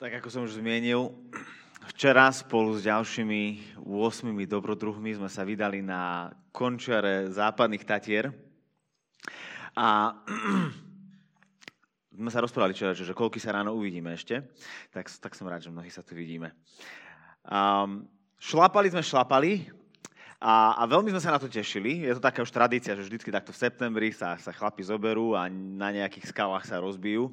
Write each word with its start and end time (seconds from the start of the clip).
Tak 0.00 0.16
ako 0.16 0.32
som 0.32 0.48
už 0.48 0.64
zmienil, 0.64 1.12
včera 1.92 2.32
spolu 2.32 2.72
s 2.72 2.88
ďalšími 2.88 3.76
8 3.84 4.32
dobrodruhmi 4.48 5.12
sme 5.12 5.28
sa 5.28 5.44
vydali 5.44 5.84
na 5.84 6.32
končiare 6.56 7.28
západných 7.28 7.84
Tatier. 7.84 8.32
A 9.76 10.16
sme 12.16 12.32
sa 12.32 12.40
rozprávali 12.40 12.72
včera, 12.72 12.96
že, 12.96 13.12
koľky 13.12 13.36
sa 13.36 13.52
ráno 13.52 13.76
uvidíme 13.76 14.16
ešte. 14.16 14.40
Tak, 14.88 15.12
tak 15.20 15.36
som 15.36 15.44
rád, 15.44 15.68
že 15.68 15.68
mnohí 15.68 15.92
sa 15.92 16.00
tu 16.00 16.16
vidíme. 16.16 16.56
Um, 17.44 18.08
šlapali 18.40 18.88
sme 18.88 19.04
šlapali, 19.04 19.68
a, 20.40 20.72
a 20.80 20.88
veľmi 20.88 21.12
sme 21.12 21.20
sa 21.20 21.36
na 21.36 21.40
to 21.40 21.52
tešili. 21.52 22.00
Je 22.08 22.16
to 22.16 22.24
taká 22.24 22.40
už 22.40 22.48
tradícia, 22.48 22.96
že 22.96 23.04
vždycky 23.04 23.28
takto 23.28 23.52
v 23.52 23.60
septembri 23.60 24.08
sa, 24.08 24.40
sa 24.40 24.56
chlapi 24.56 24.80
zoberú 24.80 25.36
a 25.36 25.52
na 25.52 25.92
nejakých 25.92 26.32
skalách 26.32 26.64
sa 26.64 26.80
rozbijú 26.80 27.28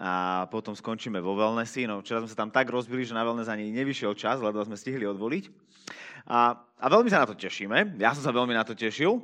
a 0.00 0.48
potom 0.48 0.72
skončíme 0.72 1.20
vo 1.20 1.36
wellnessi. 1.36 1.84
No 1.84 2.00
včera 2.00 2.24
sme 2.24 2.32
sa 2.32 2.40
tam 2.40 2.48
tak 2.48 2.72
rozbili, 2.72 3.04
že 3.04 3.12
na 3.12 3.28
wellness 3.28 3.52
ani 3.52 3.68
nevyšiel 3.68 4.16
čas, 4.16 4.40
lebo 4.40 4.56
sme 4.64 4.72
stihli 4.72 5.04
odvoliť. 5.04 5.52
A, 6.32 6.56
a 6.56 6.86
veľmi 6.88 7.12
sa 7.12 7.20
na 7.20 7.28
to 7.28 7.36
tešíme. 7.36 8.00
Ja 8.00 8.16
som 8.16 8.24
sa 8.24 8.32
veľmi 8.32 8.56
na 8.56 8.64
to 8.64 8.72
tešil. 8.72 9.20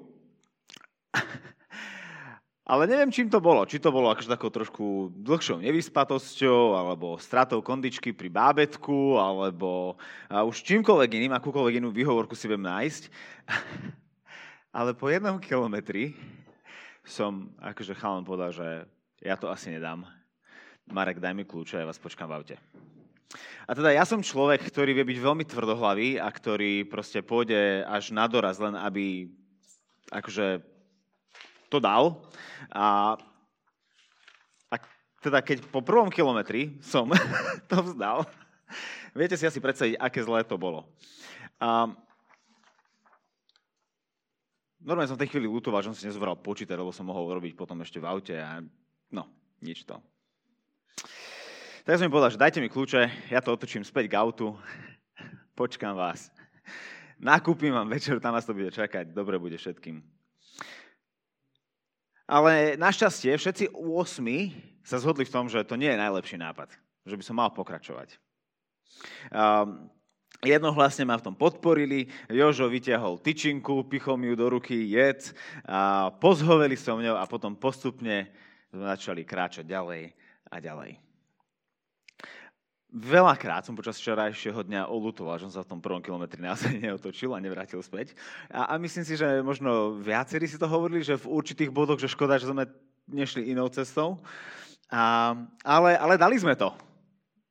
Ale 2.72 2.88
neviem, 2.88 3.12
čím 3.12 3.28
to 3.28 3.36
bolo. 3.36 3.68
Či 3.68 3.84
to 3.84 3.92
bolo 3.92 4.08
akože 4.08 4.32
takou 4.32 4.48
trošku 4.48 5.12
dlhšou 5.12 5.60
nevyspatosťou, 5.60 6.72
alebo 6.72 7.20
stratou 7.20 7.60
kondičky 7.60 8.16
pri 8.16 8.32
bábetku, 8.32 9.20
alebo 9.20 10.00
už 10.32 10.64
čímkoľvek 10.64 11.20
iným, 11.20 11.36
akúkoľvek 11.36 11.84
inú 11.84 11.92
výhovorku 11.92 12.32
si 12.32 12.48
viem 12.48 12.64
nájsť. 12.64 13.12
Ale 14.80 14.96
po 14.96 15.12
jednom 15.12 15.36
kilometri 15.36 16.16
som 17.04 17.52
akože 17.60 17.92
chalan 17.92 18.24
povedal, 18.24 18.56
že 18.56 18.88
ja 19.20 19.36
to 19.36 19.52
asi 19.52 19.68
nedám. 19.68 20.08
Marek, 20.88 21.20
daj 21.20 21.36
mi 21.36 21.44
kľúče, 21.44 21.76
ja 21.76 21.84
vás 21.84 22.00
počkám 22.00 22.32
v 22.32 22.36
aute. 22.40 22.56
A 23.68 23.76
teda 23.76 23.92
ja 23.92 24.08
som 24.08 24.24
človek, 24.24 24.64
ktorý 24.64 24.96
vie 24.96 25.04
byť 25.12 25.18
veľmi 25.20 25.44
tvrdohlavý 25.44 26.16
a 26.16 26.32
ktorý 26.32 26.88
proste 26.88 27.20
pôjde 27.20 27.84
až 27.84 28.16
na 28.16 28.24
doraz, 28.24 28.56
len 28.56 28.80
aby 28.80 29.28
akože 30.08 30.71
to 31.72 31.80
dal. 31.80 32.20
A, 32.68 33.16
a 34.68 34.74
teda 35.24 35.40
keď 35.40 35.64
po 35.72 35.80
prvom 35.80 36.12
kilometri 36.12 36.76
som 36.84 37.08
to 37.72 37.76
vzdal, 37.80 38.28
viete 39.16 39.40
si 39.40 39.48
asi 39.48 39.56
predstaviť, 39.56 39.96
aké 39.96 40.20
zlé 40.20 40.44
to 40.44 40.60
bolo. 40.60 40.84
A, 41.56 41.88
normálne 44.84 45.08
som 45.08 45.16
v 45.16 45.24
tej 45.24 45.32
chvíli 45.32 45.48
lutoval, 45.48 45.80
že 45.80 45.88
som 45.88 45.96
si 45.96 46.04
nezobral 46.04 46.36
počítač, 46.36 46.76
lebo 46.76 46.92
som 46.92 47.08
mohol 47.08 47.32
robiť 47.40 47.56
potom 47.56 47.80
ešte 47.80 47.96
v 47.96 48.08
aute 48.12 48.36
a 48.36 48.60
no, 49.08 49.24
nič 49.64 49.88
to. 49.88 49.96
Tak 51.82 51.98
som 51.98 52.06
mi 52.06 52.14
povedal, 52.14 52.30
že 52.30 52.38
dajte 52.38 52.62
mi 52.62 52.70
kľúče, 52.70 53.32
ja 53.32 53.42
to 53.42 53.56
otočím 53.56 53.82
späť 53.82 54.12
k 54.12 54.18
autu, 54.20 54.54
počkám 55.60 55.96
vás. 55.96 56.28
Nakúpim 57.22 57.70
vám 57.70 57.86
večer, 57.86 58.18
tam 58.18 58.34
vás 58.34 58.46
to 58.46 58.54
bude 58.54 58.74
čakať, 58.74 59.14
dobre 59.14 59.38
bude 59.38 59.54
všetkým. 59.54 60.21
Ale 62.32 62.80
našťastie 62.80 63.36
všetci 63.36 63.64
8 63.76 64.80
sa 64.80 64.96
zhodli 64.96 65.28
v 65.28 65.34
tom, 65.36 65.52
že 65.52 65.60
to 65.68 65.76
nie 65.76 65.92
je 65.92 66.00
najlepší 66.00 66.40
nápad. 66.40 66.72
Že 67.04 67.20
by 67.20 67.24
som 67.28 67.36
mal 67.36 67.52
pokračovať. 67.52 68.16
Um, 69.28 69.92
Jednohlasne 70.42 71.06
ma 71.06 71.14
v 71.14 71.30
tom 71.30 71.38
podporili, 71.38 72.10
Jožo 72.26 72.66
vyťahol 72.66 73.22
tyčinku, 73.22 73.86
pichol 73.86 74.18
mi 74.18 74.26
ju 74.26 74.34
do 74.34 74.50
ruky, 74.50 74.74
jedz, 74.90 75.30
a 75.62 76.10
pozhoveli 76.18 76.74
so 76.74 76.98
mňou 76.98 77.14
a 77.14 77.30
potom 77.30 77.54
postupne 77.54 78.26
sme 78.74 78.82
začali 78.90 79.22
kráčať 79.22 79.62
ďalej 79.70 80.10
a 80.50 80.56
ďalej. 80.58 81.11
Veľakrát 82.92 83.64
som 83.64 83.72
počas 83.72 83.96
včerajšieho 83.96 84.68
dňa 84.68 84.84
olutoval, 84.84 85.40
že 85.40 85.48
som 85.48 85.56
sa 85.56 85.64
v 85.64 85.70
tom 85.72 85.80
prvom 85.80 86.04
kilometri 86.04 86.44
naozaj 86.44 86.76
neotočil 86.84 87.32
a 87.32 87.40
nevrátil 87.40 87.80
späť. 87.80 88.12
A, 88.52 88.68
a 88.68 88.74
myslím 88.76 89.00
si, 89.00 89.16
že 89.16 89.40
možno 89.40 89.96
viacerí 89.96 90.44
si 90.44 90.60
to 90.60 90.68
hovorili, 90.68 91.00
že 91.00 91.16
v 91.16 91.32
určitých 91.32 91.72
bodoch, 91.72 91.96
že 91.96 92.12
škoda, 92.12 92.36
že 92.36 92.52
sme 92.52 92.68
nešli 93.08 93.48
inou 93.48 93.72
cestou. 93.72 94.20
A, 94.92 95.32
ale, 95.64 95.96
ale 95.96 96.20
dali 96.20 96.36
sme 96.36 96.52
to. 96.52 96.68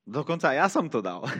Dokonca 0.05 0.53
ja 0.53 0.69
som 0.69 0.85
to 0.85 1.01
dal. 1.01 1.25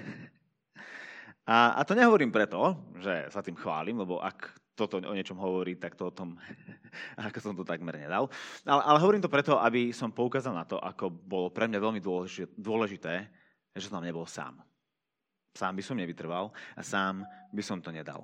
A, 1.42 1.74
a 1.74 1.82
to 1.84 1.98
nehovorím 1.98 2.30
preto, 2.30 2.78
že 3.02 3.28
sa 3.34 3.42
tým 3.42 3.58
chválim, 3.58 3.98
lebo 3.98 4.22
ak 4.22 4.56
toto 4.78 5.02
o 5.02 5.18
niečom 5.18 5.36
hovorí, 5.42 5.74
tak 5.76 5.98
to 5.98 6.08
o 6.08 6.14
tom, 6.14 6.38
ako 7.18 7.38
som 7.42 7.58
to 7.58 7.66
takmer 7.66 7.98
nedal. 7.98 8.30
Ale, 8.64 8.82
ale 8.86 9.02
hovorím 9.02 9.26
to 9.26 9.28
preto, 9.28 9.58
aby 9.58 9.90
som 9.90 10.14
poukázal 10.14 10.54
na 10.54 10.64
to, 10.70 10.78
ako 10.78 11.10
bolo 11.10 11.50
pre 11.50 11.66
mňa 11.66 11.80
veľmi 11.82 12.00
dôležité 12.56 13.41
že 13.76 13.88
som 13.88 14.00
tam 14.00 14.08
nebol 14.08 14.28
sám. 14.28 14.60
Sám 15.52 15.76
by 15.76 15.84
som 15.84 16.00
nevytrval 16.00 16.52
a 16.76 16.82
sám 16.82 17.28
by 17.52 17.64
som 17.64 17.84
to 17.84 17.92
nedal. 17.92 18.24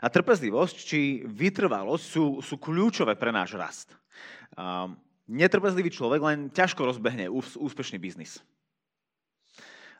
A 0.00 0.08
trpezlivosť 0.08 0.76
či 0.76 1.00
vytrvalosť 1.24 2.04
sú, 2.04 2.24
sú 2.40 2.56
kľúčové 2.56 3.16
pre 3.16 3.32
náš 3.32 3.56
rast. 3.56 3.88
Um, 4.56 4.96
netrpezlivý 5.28 5.92
človek 5.92 6.20
len 6.20 6.38
ťažko 6.48 6.88
rozbehne 6.88 7.28
úspešný 7.32 8.00
biznis. 8.00 8.40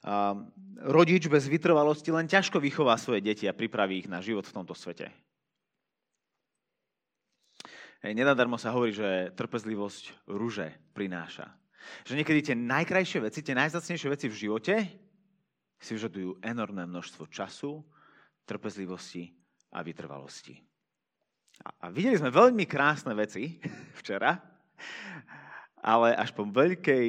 Um, 0.07 0.49
rodič 0.81 1.27
bez 1.27 1.51
vytrvalosti 1.51 2.15
len 2.15 2.31
ťažko 2.31 2.63
vychová 2.63 2.95
svoje 2.97 3.25
deti 3.25 3.45
a 3.51 3.57
pripraví 3.57 4.05
ich 4.05 4.09
na 4.09 4.23
život 4.23 4.47
v 4.47 4.55
tomto 4.55 4.73
svete. 4.73 5.11
Hej, 8.05 8.13
nenadarmo 8.15 8.61
sa 8.61 8.71
hovorí, 8.71 8.95
že 8.95 9.35
trpezlivosť 9.35 10.31
rúže 10.31 10.71
prináša. 10.95 11.51
Že 12.05 12.23
niekedy 12.23 12.41
tie 12.43 12.57
najkrajšie 12.57 13.19
veci, 13.23 13.41
tie 13.43 13.55
najzacnejšie 13.57 14.09
veci 14.11 14.27
v 14.27 14.39
živote 14.39 14.75
si 15.77 15.91
vyžadujú 15.93 16.41
enormné 16.41 16.89
množstvo 16.89 17.29
času, 17.29 17.85
trpezlivosti 18.49 19.31
a 19.75 19.83
vytrvalosti. 19.85 20.57
A, 21.65 21.69
a 21.85 21.87
videli 21.93 22.17
sme 22.17 22.33
veľmi 22.33 22.65
krásne 22.69 23.13
veci 23.17 23.59
včera, 24.01 24.37
ale 25.81 26.17
až 26.17 26.33
po 26.33 26.45
veľkej 26.45 27.07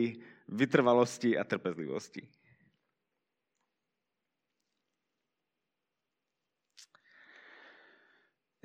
vytrvalosti 0.47 1.35
a 1.35 1.44
trpezlivosti. 1.44 2.23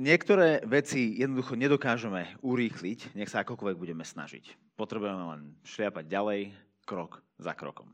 Niektoré 0.03 0.67
veci 0.67 1.15
jednoducho 1.23 1.55
nedokážeme 1.55 2.35
urýchliť, 2.43 3.15
nech 3.15 3.31
sa 3.31 3.47
akokoľvek 3.47 3.79
budeme 3.79 4.03
snažiť. 4.03 4.75
Potrebujeme 4.75 5.31
len 5.31 5.55
šliapať 5.63 6.11
ďalej, 6.11 6.51
krok 6.83 7.23
za 7.39 7.55
krokom. 7.55 7.87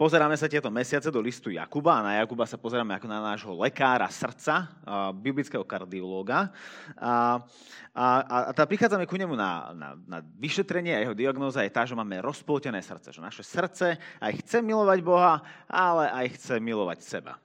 Pozeráme 0.00 0.32
sa 0.40 0.48
tieto 0.48 0.72
mesiace 0.72 1.12
do 1.12 1.20
listu 1.20 1.52
Jakuba 1.52 2.00
a 2.00 2.04
na 2.08 2.12
Jakuba 2.24 2.48
sa 2.48 2.56
pozeráme 2.56 2.96
ako 2.96 3.04
na 3.12 3.20
nášho 3.20 3.52
lekára 3.60 4.08
srdca, 4.08 4.72
biblického 5.20 5.60
kardiológa. 5.68 6.48
A, 6.96 7.44
a, 7.92 8.06
a 8.48 8.56
teda 8.56 8.64
prichádzame 8.64 9.04
ku 9.04 9.20
nemu 9.20 9.36
na, 9.36 9.76
na, 9.76 9.88
na 10.08 10.18
vyšetrenie 10.40 10.96
a 10.96 11.04
jeho 11.04 11.12
diagnóza 11.12 11.60
je 11.60 11.76
tá, 11.76 11.84
že 11.84 11.92
máme 11.92 12.24
rozpoltené 12.24 12.80
srdce. 12.80 13.12
Že 13.12 13.20
naše 13.20 13.44
srdce 13.44 14.00
aj 14.00 14.32
chce 14.40 14.64
milovať 14.64 15.04
Boha, 15.04 15.44
ale 15.68 16.08
aj 16.08 16.40
chce 16.40 16.56
milovať 16.56 16.98
seba. 17.04 17.36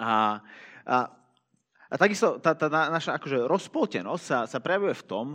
A, 0.00 0.40
a 0.88 0.96
a 1.94 1.98
takisto 1.98 2.42
tá, 2.42 2.58
tá 2.58 2.66
naša 2.90 3.14
akože 3.14 3.46
rozpoltenosť 3.46 4.24
sa, 4.26 4.38
sa 4.50 4.58
prejavuje 4.58 4.98
v 4.98 5.06
tom, 5.06 5.26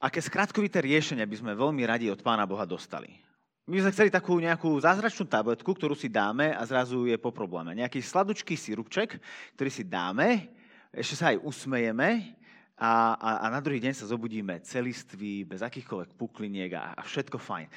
aké 0.00 0.24
skratkovité 0.24 0.80
riešenia 0.80 1.28
by 1.28 1.36
sme 1.36 1.52
veľmi 1.52 1.84
radi 1.84 2.08
od 2.08 2.24
Pána 2.24 2.48
Boha 2.48 2.64
dostali. 2.64 3.20
My 3.68 3.76
sme 3.84 3.92
chceli 3.92 4.08
takú 4.08 4.40
nejakú 4.40 4.72
zázračnú 4.80 5.28
tabletku, 5.28 5.76
ktorú 5.76 5.92
si 5.92 6.08
dáme 6.08 6.56
a 6.56 6.64
zrazu 6.64 7.04
je 7.04 7.20
po 7.20 7.28
probléme. 7.28 7.76
Nejaký 7.76 8.00
sladučký 8.00 8.56
sirupček, 8.56 9.20
ktorý 9.60 9.70
si 9.70 9.84
dáme, 9.84 10.48
ešte 10.96 11.14
sa 11.20 11.36
aj 11.36 11.44
usmejeme 11.44 12.40
a, 12.80 13.14
a, 13.20 13.30
a 13.44 13.46
na 13.52 13.60
druhý 13.60 13.84
deň 13.84 13.92
sa 13.92 14.08
zobudíme 14.08 14.64
celiství, 14.64 15.44
bez 15.44 15.60
akýchkoľvek 15.60 16.16
pukliniek 16.16 16.72
a, 16.72 16.96
a 16.96 17.04
všetko 17.04 17.36
fajn. 17.36 17.68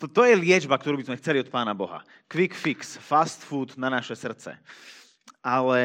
To, 0.00 0.08
to 0.08 0.24
je 0.24 0.40
liečba, 0.40 0.80
ktorú 0.80 1.04
by 1.04 1.12
sme 1.12 1.20
chceli 1.20 1.44
od 1.44 1.52
Pána 1.52 1.76
Boha. 1.76 2.00
Quick 2.32 2.56
fix, 2.56 2.96
fast 2.96 3.44
food 3.44 3.76
na 3.76 3.92
naše 3.92 4.16
srdce. 4.16 4.56
Ale 5.44 5.84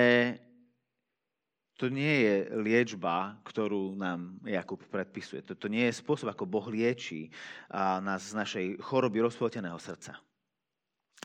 to 1.82 1.90
nie 1.90 2.30
je 2.30 2.36
liečba, 2.62 3.42
ktorú 3.42 3.98
nám 3.98 4.38
Jakub 4.46 4.78
predpisuje. 4.86 5.42
To, 5.42 5.66
nie 5.66 5.90
je 5.90 5.98
spôsob, 5.98 6.30
ako 6.30 6.46
Boh 6.46 6.70
lieči 6.70 7.34
nás 7.74 8.30
z 8.30 8.38
našej 8.38 8.66
choroby 8.86 9.26
rozpolteného 9.26 9.82
srdca. 9.82 10.22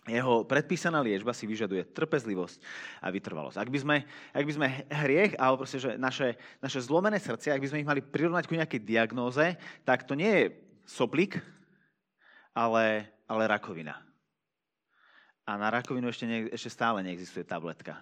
Jeho 0.09 0.49
predpísaná 0.49 1.05
liečba 1.05 1.37
si 1.37 1.45
vyžaduje 1.45 1.93
trpezlivosť 1.93 2.63
a 3.05 3.13
vytrvalosť. 3.13 3.59
Ak 3.61 3.69
by 3.69 3.79
sme, 3.85 3.97
ak 4.33 4.45
by 4.49 4.53
sme 4.55 4.69
hriech, 4.89 5.33
alebo 5.37 5.61
proste, 5.61 5.83
že 5.83 6.01
naše, 6.01 6.41
naše 6.63 6.81
zlomené 6.81 7.21
srdce, 7.21 7.53
ak 7.53 7.61
by 7.61 7.69
sme 7.69 7.81
ich 7.85 7.91
mali 7.91 8.01
prirovnať 8.01 8.49
ku 8.49 8.57
nejakej 8.57 8.81
diagnóze, 8.81 9.61
tak 9.85 10.09
to 10.09 10.17
nie 10.17 10.31
je 10.31 10.45
soplík, 10.89 11.37
ale, 12.57 13.13
ale 13.29 13.43
rakovina. 13.45 13.99
A 15.45 15.59
na 15.61 15.69
rakovinu 15.69 16.09
ešte, 16.09 16.25
ne, 16.25 16.49
ešte 16.49 16.73
stále 16.73 17.03
neexistuje 17.05 17.45
tabletka. 17.45 17.99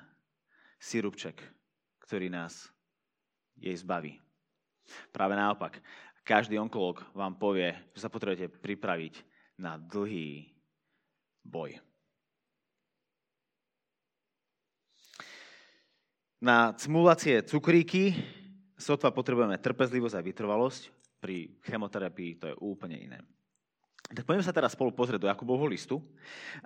Sirupček, 0.76 1.40
ktorý 2.04 2.28
nás 2.28 2.68
jej 3.56 3.74
zbaví. 3.74 4.20
Práve 5.08 5.34
naopak, 5.34 5.80
každý 6.20 6.60
onkolog 6.60 7.00
vám 7.16 7.36
povie, 7.40 7.72
že 7.96 8.04
sa 8.04 8.12
potrebujete 8.12 8.52
pripraviť 8.60 9.24
na 9.56 9.80
dlhý 9.80 10.52
boj. 11.44 11.80
Na 16.44 16.76
cmulacie 16.76 17.40
cukríky 17.40 18.12
sotva 18.76 19.08
potrebujeme 19.08 19.56
trpezlivosť 19.56 20.16
a 20.20 20.24
vytrvalosť. 20.24 20.82
Pri 21.16 21.56
chemoterapii 21.64 22.36
to 22.36 22.44
je 22.52 22.56
úplne 22.60 23.00
iné. 23.00 23.18
Tak 24.04 24.28
poďme 24.28 24.44
sa 24.44 24.52
teraz 24.52 24.76
spolu 24.76 24.92
pozrieť 24.92 25.16
do 25.16 25.30
Jakubovho 25.32 25.64
listu 25.64 25.96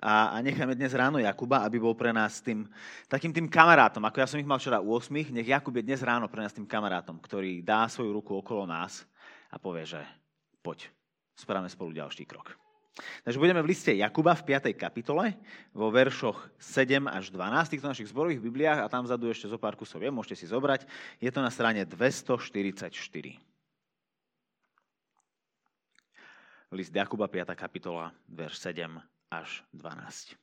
a, 0.03 0.35
a 0.35 0.43
necháme 0.43 0.75
dnes 0.75 0.91
ráno 0.91 1.23
Jakuba, 1.23 1.63
aby 1.63 1.79
bol 1.79 1.95
pre 1.95 2.11
nás 2.11 2.43
tým, 2.43 2.67
takým 3.07 3.31
tým 3.31 3.47
kamarátom. 3.47 4.03
Ako 4.03 4.19
ja 4.19 4.27
som 4.27 4.43
ich 4.43 4.49
mal 4.49 4.59
včera 4.59 4.83
u 4.83 4.91
8, 4.91 5.31
nech 5.31 5.47
Jakub 5.47 5.71
je 5.79 5.87
dnes 5.87 6.03
ráno 6.03 6.27
pre 6.27 6.43
nás 6.43 6.51
tým 6.51 6.67
kamarátom, 6.67 7.15
ktorý 7.23 7.63
dá 7.63 7.87
svoju 7.87 8.11
ruku 8.11 8.35
okolo 8.35 8.67
nás 8.67 9.07
a 9.55 9.57
povie, 9.57 9.87
že 9.87 10.03
poď, 10.67 10.91
spravíme 11.39 11.71
spolu 11.71 11.95
ďalší 11.95 12.27
krok. 12.27 12.59
Takže 13.23 13.39
budeme 13.39 13.63
v 13.63 13.71
liste 13.71 13.95
Jakuba 13.95 14.35
v 14.35 14.59
5. 14.59 14.75
kapitole, 14.75 15.39
vo 15.71 15.95
veršoch 15.95 16.51
7 16.59 17.07
až 17.07 17.31
12 17.31 17.71
týchto 17.71 17.87
našich 17.87 18.11
zborových 18.11 18.43
Bibliách 18.43 18.83
a 18.83 18.91
tam 18.91 19.07
vzadu 19.07 19.31
ešte 19.31 19.47
zo 19.47 19.63
pár 19.63 19.79
kusov 19.79 20.03
je, 20.03 20.11
môžete 20.11 20.43
si 20.43 20.47
zobrať. 20.51 20.91
Je 21.23 21.31
to 21.31 21.39
na 21.39 21.55
strane 21.55 21.87
244. 21.87 22.91
List 26.69 26.93
Jakuba, 26.93 27.29
5. 27.29 27.57
kapitola, 27.57 28.13
verš 28.29 28.61
7 28.61 29.01
až 29.33 29.65
12. 29.73 30.37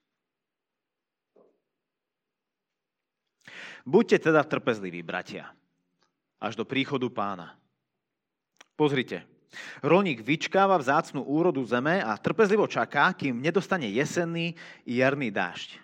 Buďte 3.85 4.17
teda 4.17 4.41
trpezliví, 4.41 5.05
bratia, 5.05 5.53
až 6.41 6.57
do 6.57 6.65
príchodu 6.65 7.05
pána. 7.13 7.53
Pozrite, 8.73 9.21
rolník 9.85 10.25
vyčkáva 10.25 10.81
vzácnú 10.81 11.21
úrodu 11.21 11.61
zeme 11.61 12.01
a 12.01 12.17
trpezlivo 12.17 12.65
čaká, 12.65 13.13
kým 13.13 13.37
nedostane 13.37 13.85
jesenný 13.93 14.57
i 14.89 15.05
jarný 15.05 15.29
dážď. 15.29 15.77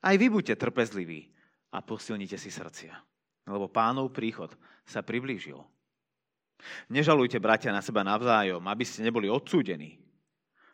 Aj 0.00 0.16
vy 0.16 0.32
buďte 0.32 0.56
trpezliví 0.56 1.28
a 1.76 1.84
posilnite 1.84 2.40
si 2.40 2.48
srdcia, 2.48 2.96
lebo 3.52 3.68
pánov 3.68 4.16
príchod 4.16 4.48
sa 4.88 5.04
priblížil. 5.04 5.60
Nežalujte, 6.88 7.36
bratia, 7.40 7.72
na 7.72 7.84
seba 7.84 8.04
navzájom, 8.04 8.62
aby 8.64 8.84
ste 8.84 9.04
neboli 9.04 9.28
odsúdení. 9.28 10.00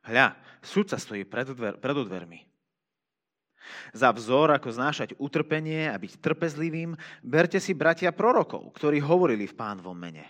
Hľa, 0.06 0.36
súdca 0.64 0.96
stojí 0.96 1.28
pred, 1.28 1.50
dver, 1.52 1.76
pred 1.76 1.96
dvermi. 1.96 2.40
Za 3.92 4.10
vzor, 4.10 4.56
ako 4.56 4.72
znášať 4.72 5.14
utrpenie 5.20 5.92
a 5.92 5.96
byť 6.00 6.18
trpezlivým, 6.18 6.96
berte 7.20 7.60
si 7.60 7.76
bratia 7.76 8.10
prorokov, 8.10 8.72
ktorí 8.74 8.98
hovorili 8.98 9.46
v 9.46 9.54
pánovom 9.54 9.94
mene. 9.94 10.26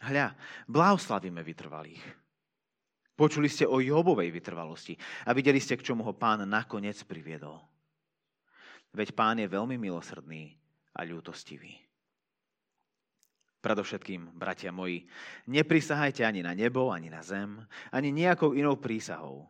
Hľa, 0.00 0.32
blahoslavíme 0.66 1.44
vytrvalých. 1.44 2.02
Počuli 3.12 3.52
ste 3.52 3.68
o 3.68 3.84
Jobovej 3.84 4.32
vytrvalosti 4.32 4.96
a 5.28 5.36
videli 5.36 5.60
ste, 5.60 5.76
k 5.76 5.84
čomu 5.92 6.00
ho 6.08 6.16
pán 6.16 6.40
nakoniec 6.48 6.96
priviedol. 7.04 7.60
Veď 8.96 9.12
pán 9.12 9.36
je 9.36 9.46
veľmi 9.46 9.76
milosrdný 9.76 10.56
a 10.96 11.04
ľútostivý. 11.04 11.89
Predovšetkým, 13.60 14.32
bratia 14.32 14.72
moji, 14.72 15.04
neprisahajte 15.44 16.24
ani 16.24 16.40
na 16.40 16.56
nebo, 16.56 16.88
ani 16.88 17.12
na 17.12 17.20
zem, 17.20 17.60
ani 17.92 18.08
nejakou 18.08 18.56
inou 18.56 18.80
prísahou. 18.80 19.44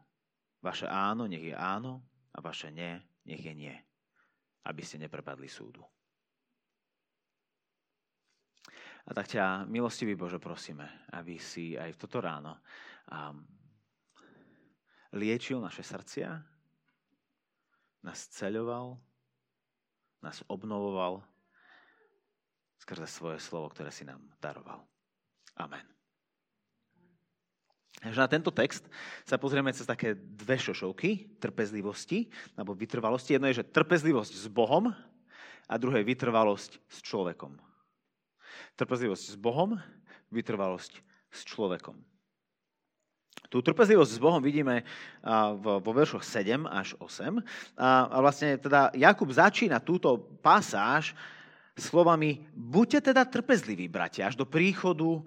Vaše 0.59 0.91
áno 0.91 1.31
nech 1.31 1.47
je 1.47 1.55
áno 1.55 2.03
a 2.35 2.43
vaše 2.43 2.75
nie 2.75 2.99
nech 3.31 3.47
je 3.47 3.55
nie, 3.55 3.77
aby 4.67 4.83
ste 4.83 4.99
neprepadli 4.99 5.47
súdu. 5.47 5.85
A 9.09 9.11
tak 9.17 9.31
ťa, 9.33 9.65
milostivý 9.67 10.15
Bože, 10.15 10.39
prosíme, 10.39 10.87
aby 11.15 11.41
si 11.41 11.75
aj 11.75 11.97
v 11.97 12.01
toto 12.01 12.21
ráno 12.21 12.61
um, 13.11 13.43
liečil 15.17 15.59
naše 15.59 15.83
srdcia, 15.83 16.31
nás 18.05 18.21
ceľoval, 18.33 18.97
nás 20.21 20.45
obnovoval 20.47 21.25
skrze 22.91 23.07
svoje 23.07 23.39
slovo, 23.39 23.71
ktoré 23.71 23.95
si 23.95 24.03
nám 24.03 24.19
daroval. 24.43 24.83
Amen. 25.55 25.87
Takže 28.03 28.19
na 28.19 28.27
tento 28.27 28.51
text 28.51 28.83
sa 29.23 29.39
pozrieme 29.39 29.71
cez 29.71 29.87
také 29.87 30.19
dve 30.19 30.59
šošovky 30.59 31.39
trpezlivosti 31.39 32.27
alebo 32.59 32.75
vytrvalosti. 32.75 33.39
Jedno 33.39 33.47
je, 33.47 33.63
že 33.63 33.71
trpezlivosť 33.71 34.35
s 34.35 34.51
Bohom 34.51 34.91
a 35.71 35.75
druhé 35.79 36.03
vytrvalosť 36.03 36.83
s 36.91 36.99
človekom. 37.07 37.63
Trpezlivosť 38.75 39.25
s 39.31 39.37
Bohom, 39.39 39.79
vytrvalosť 40.35 40.99
s 41.31 41.47
človekom. 41.47 41.95
Tú 43.55 43.63
trpezlivosť 43.63 44.19
s 44.19 44.19
Bohom 44.19 44.43
vidíme 44.43 44.83
vo 45.63 45.95
veršoch 45.95 46.27
7 46.27 46.67
až 46.67 46.99
8. 46.99 47.39
A 47.79 48.19
vlastne 48.19 48.59
teda 48.59 48.91
Jakub 48.99 49.31
začína 49.31 49.79
túto 49.79 50.19
pasáž 50.43 51.15
slovami 51.81 52.45
buďte 52.53 53.11
teda 53.11 53.25
trpezliví, 53.27 53.89
bratia, 53.89 54.29
až 54.29 54.37
do 54.37 54.47
príchodu 54.47 55.25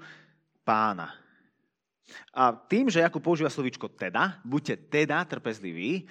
pána. 0.64 1.12
A 2.32 2.54
tým, 2.54 2.88
že 2.88 3.02
Jakub 3.02 3.24
používa 3.24 3.50
slovíčko 3.50 3.90
teda, 3.90 4.40
buďte 4.46 4.76
teda 4.92 5.24
trpezliví, 5.26 6.06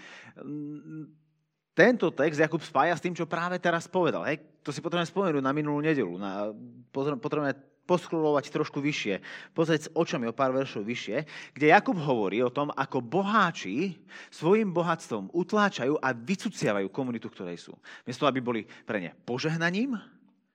tento 1.72 2.12
text 2.12 2.40
Jakub 2.40 2.60
spája 2.60 2.96
s 2.96 3.04
tým, 3.04 3.16
čo 3.16 3.24
práve 3.24 3.56
teraz 3.56 3.88
povedal. 3.88 4.28
Hej, 4.28 4.44
to 4.60 4.74
si 4.74 4.84
potrebujeme 4.84 5.08
spomenúť 5.08 5.44
na 5.44 5.56
minulú 5.56 5.80
nedelu. 5.80 6.12
Na, 6.20 6.52
potrebujeme 6.92 7.56
poskrulovať 7.82 8.54
trošku 8.54 8.78
vyššie, 8.78 9.18
pozrieť 9.56 9.80
s 9.88 9.92
očami 9.92 10.30
o 10.30 10.36
pár 10.36 10.54
veršov 10.54 10.86
vyššie, 10.86 11.16
kde 11.56 11.66
Jakub 11.74 11.98
hovorí 11.98 12.38
o 12.44 12.52
tom, 12.52 12.70
ako 12.70 13.02
boháči 13.02 13.98
svojim 14.30 14.70
bohatstvom 14.70 15.34
utláčajú 15.34 15.98
a 15.98 16.14
vycuciavajú 16.14 16.86
komunitu, 16.94 17.26
ktorej 17.26 17.58
sú. 17.58 17.74
Miesto, 18.06 18.28
aby 18.30 18.38
boli 18.38 18.62
pre 18.86 19.02
ne 19.02 19.10
požehnaním, 19.26 19.98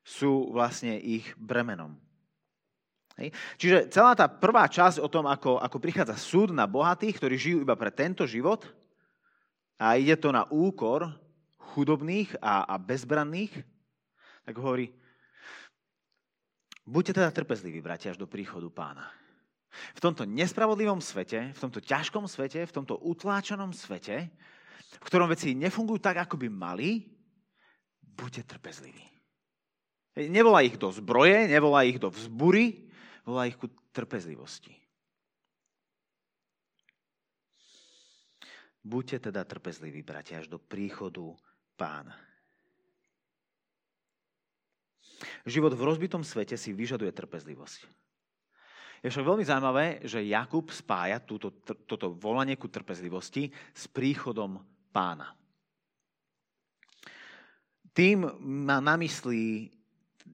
sú 0.07 0.55
vlastne 0.55 0.95
ich 0.95 1.27
bremenom. 1.35 1.91
Hej. 3.19 3.35
Čiže 3.59 3.77
celá 3.91 4.15
tá 4.15 4.31
prvá 4.31 4.63
časť 4.71 5.03
o 5.03 5.11
tom, 5.11 5.27
ako, 5.27 5.59
ako 5.59 5.77
prichádza 5.83 6.15
súd 6.15 6.55
na 6.55 6.63
bohatých, 6.63 7.19
ktorí 7.19 7.35
žijú 7.35 7.57
iba 7.67 7.75
pre 7.75 7.91
tento 7.91 8.23
život 8.23 8.63
a 9.75 9.99
ide 9.99 10.15
to 10.15 10.31
na 10.31 10.47
úkor 10.47 11.11
chudobných 11.75 12.39
a, 12.39 12.63
a 12.63 12.79
bezbranných, 12.79 13.51
tak 14.47 14.55
hovorí, 14.63 14.95
buďte 16.87 17.19
teda 17.19 17.29
trpezliví, 17.35 17.83
bratia, 17.83 18.15
až 18.15 18.21
do 18.21 18.29
príchodu 18.29 18.69
pána. 18.71 19.11
V 19.91 19.99
tomto 19.99 20.23
nespravodlivom 20.23 21.03
svete, 21.03 21.51
v 21.51 21.59
tomto 21.59 21.83
ťažkom 21.83 22.23
svete, 22.31 22.63
v 22.63 22.71
tomto 22.71 22.95
utláčanom 23.03 23.75
svete, 23.75 24.31
v 25.03 25.07
ktorom 25.09 25.27
veci 25.27 25.51
nefungujú 25.51 25.99
tak, 25.99 26.23
ako 26.23 26.39
by 26.39 26.47
mali, 26.47 27.03
buďte 27.99 28.47
trpezliví. 28.55 29.16
Nevolá 30.17 30.65
ich 30.65 30.81
do 30.81 30.89
zbroje, 30.89 31.45
nevolá 31.45 31.85
ich 31.85 32.01
do 32.01 32.09
vzbury, 32.09 32.89
volá 33.21 33.45
ich 33.45 33.53
ku 33.53 33.69
trpezlivosti. 33.93 34.73
Buďte 38.81 39.29
teda 39.29 39.45
trpezliví, 39.45 40.01
bratia, 40.01 40.41
až 40.41 40.49
do 40.49 40.57
príchodu 40.57 41.37
pána. 41.77 42.17
Život 45.45 45.77
v 45.77 45.85
rozbitom 45.85 46.25
svete 46.25 46.57
si 46.57 46.73
vyžaduje 46.73 47.13
trpezlivosť. 47.13 47.79
Je 49.05 49.13
však 49.13 49.27
veľmi 49.27 49.45
zaujímavé, 49.45 49.85
že 50.01 50.25
Jakub 50.25 50.65
spája 50.73 51.21
túto, 51.21 51.53
toto 51.61 52.17
volanie 52.17 52.57
ku 52.57 52.65
trpezlivosti 52.65 53.53
s 53.75 53.85
príchodom 53.85 54.57
pána. 54.89 55.37
Tým 57.93 58.25
má 58.41 58.81
na 58.81 58.97
mysli 58.97 59.69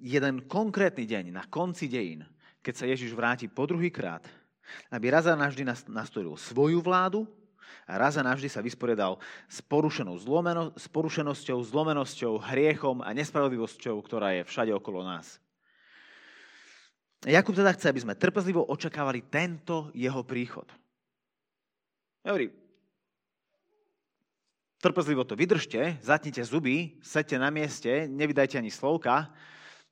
jeden 0.02 0.46
konkrétny 0.50 1.04
deň 1.06 1.26
na 1.36 1.44
konci 1.46 1.92
dejín, 1.92 2.26
keď 2.64 2.74
sa 2.74 2.86
Ježiš 2.90 3.12
vráti 3.12 3.52
po 3.52 3.68
druhý 3.68 3.92
krát, 3.92 4.24
aby 4.90 5.12
raz 5.12 5.28
a 5.28 5.36
navždy 5.36 5.68
nastolil 5.92 6.34
svoju 6.40 6.80
vládu 6.80 7.28
a 7.84 8.00
raz 8.00 8.16
a 8.16 8.24
navždy 8.24 8.48
sa 8.48 8.64
vysporiadal 8.64 9.20
s, 9.46 9.60
porušenou 9.60 10.16
zlomeno, 10.16 10.72
s 10.80 10.88
porušenosťou, 10.88 11.60
zlomenosťou, 11.60 12.40
hriechom 12.40 13.04
a 13.04 13.12
nespravodlivosťou, 13.12 13.96
ktorá 14.00 14.40
je 14.40 14.48
všade 14.48 14.72
okolo 14.72 15.04
nás. 15.04 15.44
Jakub 17.24 17.56
teda 17.56 17.72
chce, 17.72 17.88
aby 17.88 18.04
sme 18.04 18.20
trpezlivo 18.20 18.68
očakávali 18.68 19.24
tento 19.32 19.88
jeho 19.96 20.24
príchod. 20.28 20.68
Hovorí, 22.24 22.52
trpezlivo 24.84 25.24
to 25.24 25.40
vydržte, 25.40 26.04
zatnite 26.04 26.44
zuby, 26.44 27.00
sedte 27.00 27.40
na 27.40 27.48
mieste, 27.48 28.08
nevydajte 28.12 28.60
ani 28.60 28.72
slovka, 28.72 29.32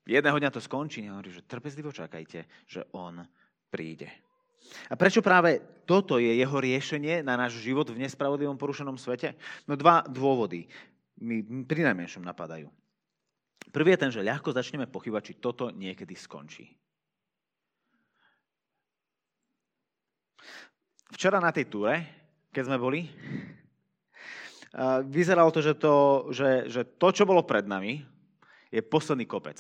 Jedného 0.05 0.38
dňa 0.38 0.51
to 0.53 0.62
skončí. 0.63 1.05
Hovorí, 1.05 1.29
že 1.29 1.46
trpezlivo 1.46 1.93
čakajte, 1.93 2.48
že 2.65 2.81
on 2.96 3.22
príde. 3.70 4.10
A 4.89 4.96
prečo 4.96 5.25
práve 5.25 5.62
toto 5.89 6.22
je 6.22 6.31
jeho 6.38 6.58
riešenie 6.58 7.25
na 7.25 7.36
náš 7.36 7.60
život 7.60 7.89
v 7.89 8.01
nespravodlivom 8.05 8.55
porušenom 8.55 8.96
svete? 8.96 9.36
No 9.65 9.75
dva 9.75 10.05
dôvody 10.05 10.70
mi 11.22 11.41
pri 11.65 11.91
najmenšom 11.91 12.24
napadajú. 12.24 12.70
Prvý 13.70 13.93
je 13.93 14.01
ten, 14.01 14.12
že 14.12 14.25
ľahko 14.25 14.53
začneme 14.53 14.89
pochybať, 14.89 15.22
či 15.22 15.34
toto 15.38 15.70
niekedy 15.70 16.17
skončí. 16.17 16.65
Včera 21.12 21.38
na 21.43 21.51
tej 21.53 21.67
túre 21.70 22.22
keď 22.51 22.63
sme 22.67 22.77
boli. 22.77 23.08
Vyzeralo 25.08 25.51
to, 25.51 25.60
že 25.63 25.74
to, 25.75 25.96
že, 26.31 26.50
že 26.67 26.81
to, 27.00 27.08
čo 27.12 27.24
bolo 27.27 27.43
pred 27.43 27.67
nami, 27.67 28.03
je 28.72 28.79
posledný 28.84 29.27
kopec. 29.27 29.60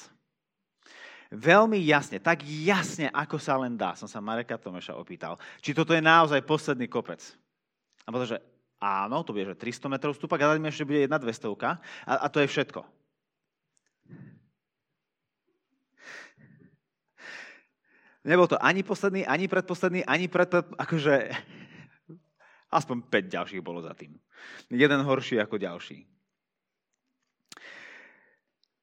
Veľmi 1.31 1.79
jasne, 1.87 2.19
tak 2.19 2.43
jasne, 2.43 3.07
ako 3.07 3.39
sa 3.39 3.55
len 3.55 3.79
dá, 3.79 3.95
som 3.95 4.03
sa 4.03 4.19
Mareka 4.19 4.59
Tomeša 4.59 4.99
opýtal, 4.99 5.39
či 5.63 5.71
toto 5.71 5.95
je 5.95 6.03
naozaj 6.03 6.43
posledný 6.43 6.91
kopec. 6.91 7.23
A 8.03 8.11
potom, 8.11 8.27
že 8.27 8.43
áno, 8.83 9.23
to 9.23 9.31
bude, 9.31 9.47
že 9.47 9.55
300 9.55 9.87
metrov 9.87 10.11
stúpak 10.11 10.43
a 10.43 10.59
ešte 10.59 10.83
bude 10.83 11.07
jedna 11.07 11.15
200 11.15 11.55
a, 11.63 11.71
a 12.03 12.27
to 12.27 12.43
je 12.43 12.51
všetko. 12.51 12.83
Nebol 18.21 18.45
to 18.45 18.59
ani 18.59 18.83
posledný, 18.83 19.25
ani 19.25 19.47
predposledný, 19.47 20.05
ani 20.05 20.27
pred, 20.27 20.51
akože 20.77 21.31
aspoň 22.69 22.97
5 23.07 23.35
ďalších 23.39 23.63
bolo 23.63 23.81
za 23.81 23.95
tým. 23.97 24.13
Jeden 24.69 25.01
horší 25.01 25.41
ako 25.41 25.57
ďalší. 25.57 26.05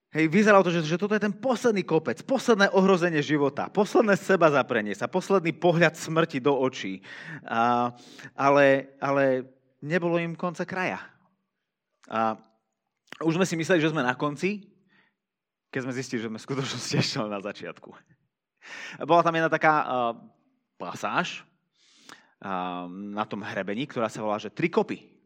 Hej, 0.08 0.32
vyzeralo 0.32 0.64
to, 0.64 0.72
že, 0.72 0.88
že 0.88 0.96
toto 0.96 1.12
je 1.12 1.20
ten 1.20 1.36
posledný 1.36 1.84
kopec, 1.84 2.16
posledné 2.24 2.72
ohrozenie 2.72 3.20
života, 3.20 3.68
posledné 3.68 4.16
seba 4.16 4.48
zaprenie 4.48 4.96
sa, 4.96 5.04
posledný 5.04 5.52
pohľad 5.52 6.00
smrti 6.00 6.40
do 6.40 6.56
očí. 6.56 7.04
A, 7.44 7.92
ale, 8.32 8.96
ale 9.04 9.44
nebolo 9.84 10.16
im 10.16 10.32
konca 10.32 10.64
kraja. 10.64 11.04
A 12.08 12.40
už 13.20 13.36
sme 13.36 13.44
si 13.44 13.52
mysleli, 13.60 13.84
že 13.84 13.92
sme 13.92 14.00
na 14.00 14.16
konci, 14.16 14.64
keď 15.68 15.80
sme 15.84 15.92
zistili, 15.92 16.24
že 16.24 16.32
sme 16.32 16.40
v 16.40 16.46
skutočnosti 16.48 16.94
ešte 17.04 17.20
na 17.28 17.44
začiatku. 17.44 17.92
Bola 19.04 19.20
tam 19.20 19.36
jedna 19.36 19.52
taká 19.52 19.74
uh, 19.84 19.88
pasáž 20.80 21.44
uh, 22.40 22.88
na 22.88 23.28
tom 23.28 23.44
hrebení, 23.44 23.84
ktorá 23.84 24.08
sa 24.08 24.24
volá, 24.24 24.40
že 24.40 24.48
tri 24.48 24.72
kopy 24.72 25.17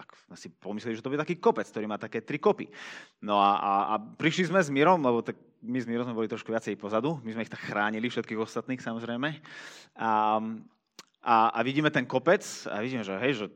tak 0.00 0.16
si 0.32 0.48
pomysleli, 0.48 0.96
že 0.96 1.04
to 1.04 1.12
bude 1.12 1.20
taký 1.20 1.36
kopec, 1.36 1.68
ktorý 1.68 1.84
má 1.84 2.00
také 2.00 2.24
tri 2.24 2.40
kopy. 2.40 2.72
No 3.20 3.36
a, 3.36 3.60
a, 3.60 3.72
a 3.92 3.94
prišli 4.00 4.48
sme 4.48 4.64
s 4.64 4.72
Mírom, 4.72 5.04
lebo 5.04 5.20
tak 5.20 5.36
my 5.60 5.76
s 5.76 5.84
Mírom 5.84 6.08
sme 6.08 6.16
boli 6.16 6.24
trošku 6.24 6.48
viacej 6.48 6.80
pozadu, 6.80 7.20
my 7.20 7.36
sme 7.36 7.44
ich 7.44 7.52
tak 7.52 7.60
chránili, 7.60 8.08
všetkých 8.08 8.40
ostatných 8.40 8.80
samozrejme. 8.80 9.28
A, 10.00 10.40
a, 11.20 11.36
a 11.52 11.58
vidíme 11.60 11.92
ten 11.92 12.08
kopec 12.08 12.40
a 12.72 12.80
vidíme, 12.80 13.04
že 13.04 13.12
hej, 13.20 13.44
že 13.44 13.46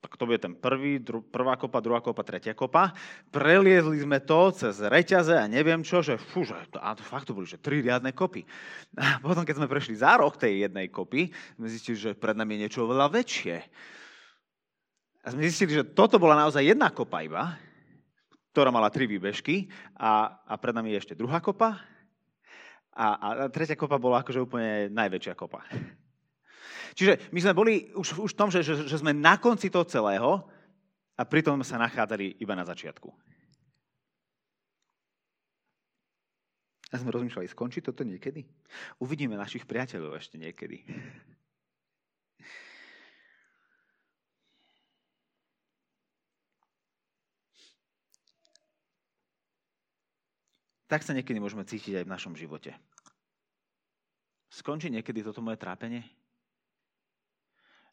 tak 0.00 0.16
to 0.16 0.24
bude 0.24 0.40
ten 0.40 0.56
prvý, 0.56 0.96
dru, 0.96 1.20
prvá 1.20 1.60
kopa, 1.60 1.84
druhá 1.84 2.00
kopa, 2.00 2.24
tretia 2.24 2.56
kopa. 2.56 2.96
Preliezli 3.28 4.00
sme 4.00 4.16
to 4.24 4.48
cez 4.56 4.80
reťaze 4.80 5.36
a 5.36 5.44
neviem 5.44 5.84
čo, 5.84 6.00
že 6.00 6.16
fú, 6.16 6.40
že 6.40 6.56
a 6.80 6.96
to 6.96 7.04
fakt 7.04 7.28
to 7.28 7.36
boli, 7.36 7.44
že 7.44 7.60
tri 7.60 7.84
riadne 7.84 8.16
kopy. 8.16 8.48
A 8.96 9.20
potom, 9.20 9.44
keď 9.44 9.60
sme 9.60 9.68
prešli 9.68 10.00
za 10.00 10.16
roh 10.16 10.32
tej 10.32 10.64
jednej 10.64 10.88
kopy, 10.88 11.28
sme 11.60 11.68
zistili, 11.68 12.00
že 12.00 12.16
pred 12.16 12.32
nami 12.32 12.56
je 12.56 12.60
niečo 12.64 12.88
oveľa 12.88 13.12
väčšie. 13.12 13.56
A 15.20 15.26
sme 15.32 15.44
zistili, 15.44 15.76
že 15.76 15.84
toto 15.84 16.16
bola 16.16 16.32
naozaj 16.32 16.64
jedna 16.64 16.88
kopa 16.88 17.20
iba, 17.20 17.60
ktorá 18.56 18.72
mala 18.72 18.88
tri 18.88 19.04
výbežky 19.04 19.68
a, 20.00 20.40
a 20.48 20.54
pred 20.56 20.72
nami 20.72 20.96
je 20.96 21.00
ešte 21.04 21.18
druhá 21.18 21.44
kopa 21.44 21.76
a, 22.90 23.06
a 23.14 23.28
tretia 23.52 23.76
kopa 23.76 24.00
bola 24.00 24.24
akože 24.24 24.40
úplne 24.42 24.88
najväčšia 24.90 25.34
kopa. 25.36 25.62
Čiže 26.98 27.30
my 27.30 27.38
sme 27.38 27.52
boli 27.54 27.72
už, 27.94 28.18
už 28.18 28.32
v 28.34 28.38
tom, 28.38 28.48
že, 28.50 28.66
že, 28.66 28.88
že 28.88 28.96
sme 28.98 29.14
na 29.14 29.38
konci 29.38 29.70
toho 29.70 29.86
celého 29.86 30.42
a 31.14 31.22
pritom 31.22 31.60
sa 31.62 31.78
nachádzali 31.78 32.40
iba 32.42 32.56
na 32.56 32.66
začiatku. 32.66 33.12
A 36.90 36.98
sme 36.98 37.14
rozmýšľali, 37.14 37.46
skončí 37.46 37.78
toto 37.78 38.02
niekedy? 38.02 38.42
Uvidíme 38.98 39.38
našich 39.38 39.62
priateľov 39.62 40.18
ešte 40.18 40.42
niekedy. 40.42 40.82
Tak 50.90 51.06
sa 51.06 51.14
niekedy 51.14 51.38
môžeme 51.38 51.62
cítiť 51.62 52.02
aj 52.02 52.04
v 52.04 52.12
našom 52.18 52.34
živote. 52.34 52.74
Skončí 54.50 54.90
niekedy 54.90 55.22
toto 55.22 55.38
moje 55.38 55.54
trápenie? 55.54 56.02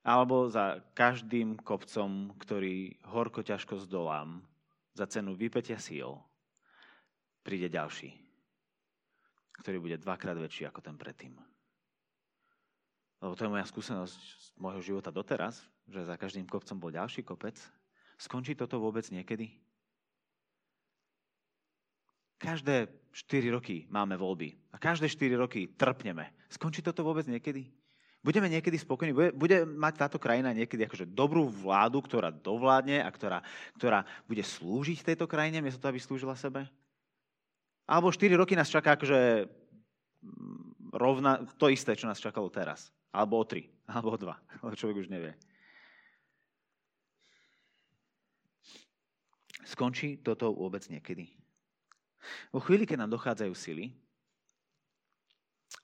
Alebo 0.02 0.50
za 0.50 0.82
každým 0.98 1.62
kopcom, 1.62 2.34
ktorý 2.42 2.98
horko 3.06 3.46
ťažko 3.46 3.78
zdolám, 3.86 4.42
za 4.98 5.06
cenu 5.06 5.38
vypetia 5.38 5.78
síl, 5.78 6.18
príde 7.46 7.70
ďalší, 7.70 8.18
ktorý 9.62 9.78
bude 9.78 10.02
dvakrát 10.02 10.34
väčší 10.34 10.66
ako 10.66 10.82
ten 10.82 10.98
predtým. 10.98 11.38
Lebo 13.22 13.38
to 13.38 13.46
je 13.46 13.54
moja 13.54 13.70
skúsenosť 13.70 14.18
z 14.18 14.48
môjho 14.58 14.82
života 14.82 15.14
doteraz, 15.14 15.62
že 15.86 16.02
za 16.02 16.18
každým 16.18 16.50
kopcom 16.50 16.82
bol 16.82 16.90
ďalší 16.90 17.22
kopec. 17.22 17.62
Skončí 18.18 18.58
toto 18.58 18.82
vôbec 18.82 19.06
niekedy? 19.14 19.67
Každé 22.38 22.88
4 23.14 23.50
roky 23.50 23.90
máme 23.90 24.14
voľby 24.14 24.54
a 24.70 24.78
každé 24.78 25.10
4 25.10 25.34
roky 25.42 25.74
trpneme. 25.74 26.30
Skončí 26.54 26.86
toto 26.86 27.02
vôbec 27.02 27.26
niekedy? 27.26 27.66
Budeme 28.22 28.46
niekedy 28.46 28.78
spokojní? 28.78 29.14
Bude, 29.14 29.30
bude 29.34 29.58
mať 29.66 29.94
táto 30.06 30.18
krajina 30.22 30.54
niekedy 30.54 30.86
akože 30.86 31.10
dobrú 31.10 31.50
vládu, 31.50 32.04
ktorá 32.04 32.30
dovládne 32.30 33.02
a 33.02 33.10
ktorá, 33.10 33.42
ktorá 33.78 34.06
bude 34.30 34.44
slúžiť 34.46 35.02
tejto 35.02 35.26
krajine, 35.26 35.64
miesto 35.64 35.82
toho, 35.82 35.96
aby 35.96 36.02
slúžila 36.02 36.38
sebe? 36.38 36.70
Alebo 37.88 38.12
4 38.12 38.36
roky 38.36 38.54
nás 38.54 38.68
čaká 38.68 39.00
akože 39.00 39.48
mm, 40.20 40.92
rovna, 40.92 41.40
to 41.56 41.72
isté, 41.72 41.96
čo 41.96 42.10
nás 42.10 42.20
čakalo 42.20 42.52
teraz. 42.52 42.92
Alebo 43.16 43.40
o 43.40 43.46
3, 43.48 43.64
alebo 43.96 44.14
o 44.14 44.18
2, 44.20 44.62
ale 44.66 44.76
človek 44.76 45.08
už 45.08 45.10
nevie. 45.10 45.32
Skončí 49.64 50.20
toto 50.20 50.52
vôbec 50.52 50.84
niekedy? 50.92 51.37
Vo 52.52 52.60
chvíli, 52.64 52.84
keď 52.84 53.06
nám 53.06 53.14
dochádzajú 53.14 53.54
sily, 53.54 53.94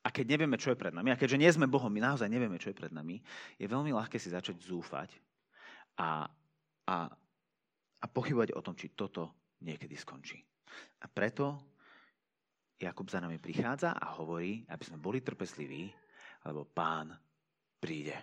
a 0.04 0.12
keď 0.12 0.36
nevieme, 0.36 0.60
čo 0.60 0.72
je 0.72 0.80
pred 0.80 0.92
nami, 0.92 1.12
a 1.12 1.20
keďže 1.20 1.40
nie 1.40 1.52
sme 1.52 1.72
Bohom, 1.72 1.88
my 1.88 2.04
naozaj 2.04 2.28
nevieme, 2.28 2.60
čo 2.60 2.72
je 2.72 2.80
pred 2.80 2.92
nami, 2.92 3.24
je 3.56 3.68
veľmi 3.68 3.92
ľahké 3.96 4.20
si 4.20 4.32
začať 4.32 4.60
zúfať 4.60 5.16
a, 6.00 6.28
a, 6.88 6.98
a 8.00 8.06
pochybovať 8.12 8.52
o 8.56 8.63
tom, 8.63 8.75
či 8.75 8.92
toto 8.92 9.56
niekedy 9.63 9.96
skončí. 9.96 10.44
A 11.04 11.08
preto 11.08 11.74
Jakub 12.80 13.08
za 13.08 13.24
nami 13.24 13.40
prichádza 13.40 13.96
a 13.96 14.12
hovorí, 14.20 14.68
aby 14.68 14.84
sme 14.84 15.00
boli 15.00 15.24
trpezliví, 15.24 15.88
lebo 16.44 16.68
pán 16.68 17.16
príde. 17.80 18.16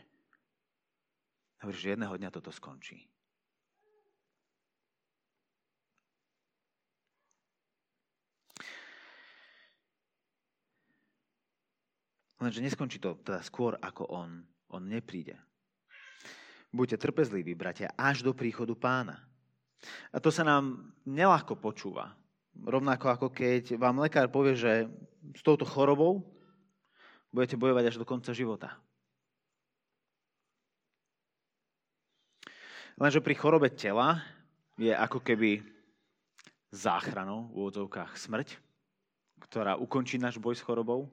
Hovorí, 1.65 1.77
že 1.77 1.97
jedného 1.97 2.13
dňa 2.13 2.31
toto 2.33 2.53
skončí. 2.53 3.10
Lenže 12.41 12.65
neskončí 12.65 12.97
to 12.97 13.21
teda 13.21 13.45
skôr, 13.45 13.77
ako 13.77 14.09
on. 14.09 14.31
On 14.73 14.81
nepríde. 14.81 15.37
Buďte 16.71 17.11
trpezliví, 17.11 17.53
bratia, 17.59 17.93
až 17.99 18.23
do 18.23 18.33
príchodu 18.33 18.73
pána. 18.79 19.21
A 20.15 20.23
to 20.23 20.31
sa 20.31 20.47
nám 20.47 20.95
nelahko 21.03 21.59
počúva. 21.59 22.15
Rovnako 22.55 23.07
ako 23.11 23.27
keď 23.35 23.75
vám 23.77 23.99
lekár 24.01 24.31
povie, 24.31 24.55
že 24.55 24.87
s 25.35 25.43
touto 25.43 25.67
chorobou 25.67 26.23
budete 27.35 27.59
bojovať 27.59 27.85
až 27.91 27.97
do 27.99 28.07
konca 28.07 28.31
života. 28.31 28.79
Lenže 33.01 33.25
pri 33.25 33.35
chorobe 33.35 33.73
tela 33.73 34.21
je 34.77 34.93
ako 34.93 35.25
keby 35.25 35.65
záchranou 36.71 37.49
v 37.51 37.65
úvodzovkách 37.65 38.13
smrť, 38.15 38.61
ktorá 39.49 39.81
ukončí 39.81 40.21
náš 40.21 40.37
boj 40.37 40.55
s 40.55 40.63
chorobou. 40.63 41.09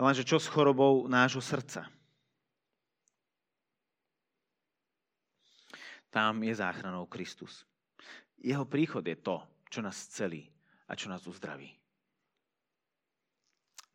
Lenže 0.00 0.24
čo 0.24 0.40
s 0.40 0.48
chorobou 0.48 1.04
nášho 1.08 1.44
srdca? 1.44 1.88
Tam 6.12 6.44
je 6.44 6.52
záchranou 6.52 7.08
Kristus. 7.08 7.64
Jeho 8.36 8.68
príchod 8.68 9.00
je 9.00 9.16
to, 9.16 9.40
čo 9.72 9.80
nás 9.80 9.96
celí 10.12 10.44
a 10.84 10.92
čo 10.92 11.08
nás 11.08 11.24
uzdraví. 11.24 11.72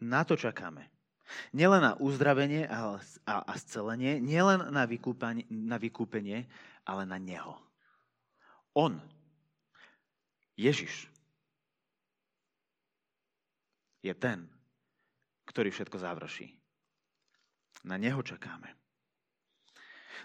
Na 0.01 0.25
to 0.25 0.33
čakáme. 0.33 0.89
Nielen 1.51 1.83
na 1.83 1.93
uzdravenie 1.99 2.65
a, 2.71 2.97
scelenie, 3.59 4.17
nielen 4.23 4.71
na 4.71 4.87
na 5.51 5.77
vykúpenie, 5.77 6.47
ale 6.87 7.03
na 7.03 7.19
Neho. 7.19 7.59
On, 8.71 8.95
Ježiš, 10.55 11.11
je 14.01 14.13
ten, 14.15 14.47
ktorý 15.47 15.71
všetko 15.71 15.97
završí. 15.97 16.51
Na 17.87 17.95
Neho 17.95 18.19
čakáme. 18.19 18.75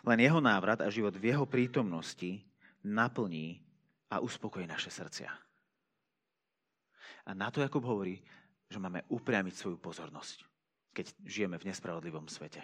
Len 0.03 0.19
Jeho 0.19 0.43
návrat 0.43 0.83
a 0.83 0.91
život 0.91 1.15
v 1.15 1.31
Jeho 1.31 1.47
prítomnosti 1.47 2.43
naplní 2.83 3.63
a 4.11 4.19
uspokojí 4.19 4.67
naše 4.67 4.91
srdcia. 4.91 5.31
A 7.23 7.31
na 7.39 7.55
to 7.55 7.63
Jakub 7.63 7.87
hovorí, 7.87 8.19
že 8.67 8.83
máme 8.83 9.07
upriamiť 9.07 9.55
svoju 9.55 9.79
pozornosť, 9.79 10.43
keď 10.91 11.07
žijeme 11.23 11.55
v 11.55 11.71
nespravodlivom 11.71 12.27
svete. 12.27 12.61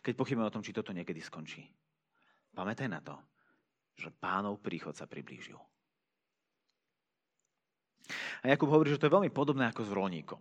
keď 0.00 0.16
pochybujeme 0.16 0.48
o 0.48 0.54
tom, 0.54 0.64
či 0.64 0.72
toto 0.72 0.96
niekedy 0.96 1.20
skončí. 1.20 1.60
Pamätaj 2.54 2.88
na 2.88 3.02
to, 3.02 3.18
že 3.98 4.14
pánov 4.14 4.62
príchod 4.62 4.94
sa 4.94 5.04
priblížil. 5.04 5.58
A 8.44 8.52
Jakub 8.52 8.68
hovorí, 8.68 8.92
že 8.92 9.00
to 9.00 9.08
je 9.08 9.16
veľmi 9.16 9.32
podobné 9.32 9.68
ako 9.68 9.82
s 9.84 9.90
rolníkom. 9.90 10.40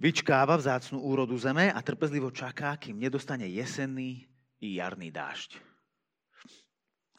Vyčkáva 0.00 0.56
vzácnú 0.56 0.96
úrodu 1.04 1.36
zeme 1.36 1.68
a 1.68 1.76
trpezlivo 1.84 2.32
čaká, 2.32 2.72
kým 2.80 2.96
nedostane 2.96 3.44
jesenný 3.44 4.24
i 4.56 4.80
jarný 4.80 5.12
dážď. 5.12 5.60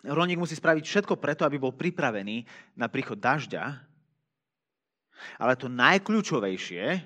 Rolník 0.01 0.41
musí 0.41 0.57
spraviť 0.57 0.81
všetko 0.81 1.21
preto, 1.21 1.45
aby 1.45 1.61
bol 1.61 1.77
pripravený 1.77 2.41
na 2.73 2.89
príchod 2.89 3.21
dažďa, 3.21 3.85
ale 5.38 5.53
to 5.53 5.69
najkľúčovejšie, 5.69 7.05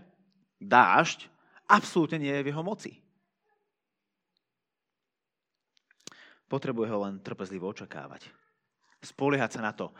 dážď, 0.63 1.27
absolútne 1.67 2.23
nie 2.23 2.31
je 2.31 2.43
v 2.47 2.49
jeho 2.55 2.63
moci. 2.63 3.03
Potrebuje 6.47 6.87
ho 6.87 7.03
len 7.03 7.19
trpezlivo 7.19 7.67
očakávať. 7.67 8.31
Spoliehať 9.03 9.59
sa 9.59 9.61
na 9.67 9.75
to, 9.75 9.91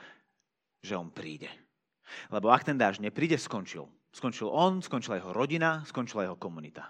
že 0.79 0.95
on 0.95 1.11
príde. 1.11 1.51
Lebo 2.31 2.47
ak 2.47 2.63
ten 2.63 2.79
dáž 2.79 3.03
nepríde, 3.03 3.35
skončil. 3.35 3.91
Skončil 4.15 4.47
on, 4.47 4.79
skončila 4.79 5.19
jeho 5.19 5.35
rodina, 5.35 5.83
skončila 5.83 6.23
jeho 6.23 6.39
komunita. 6.39 6.87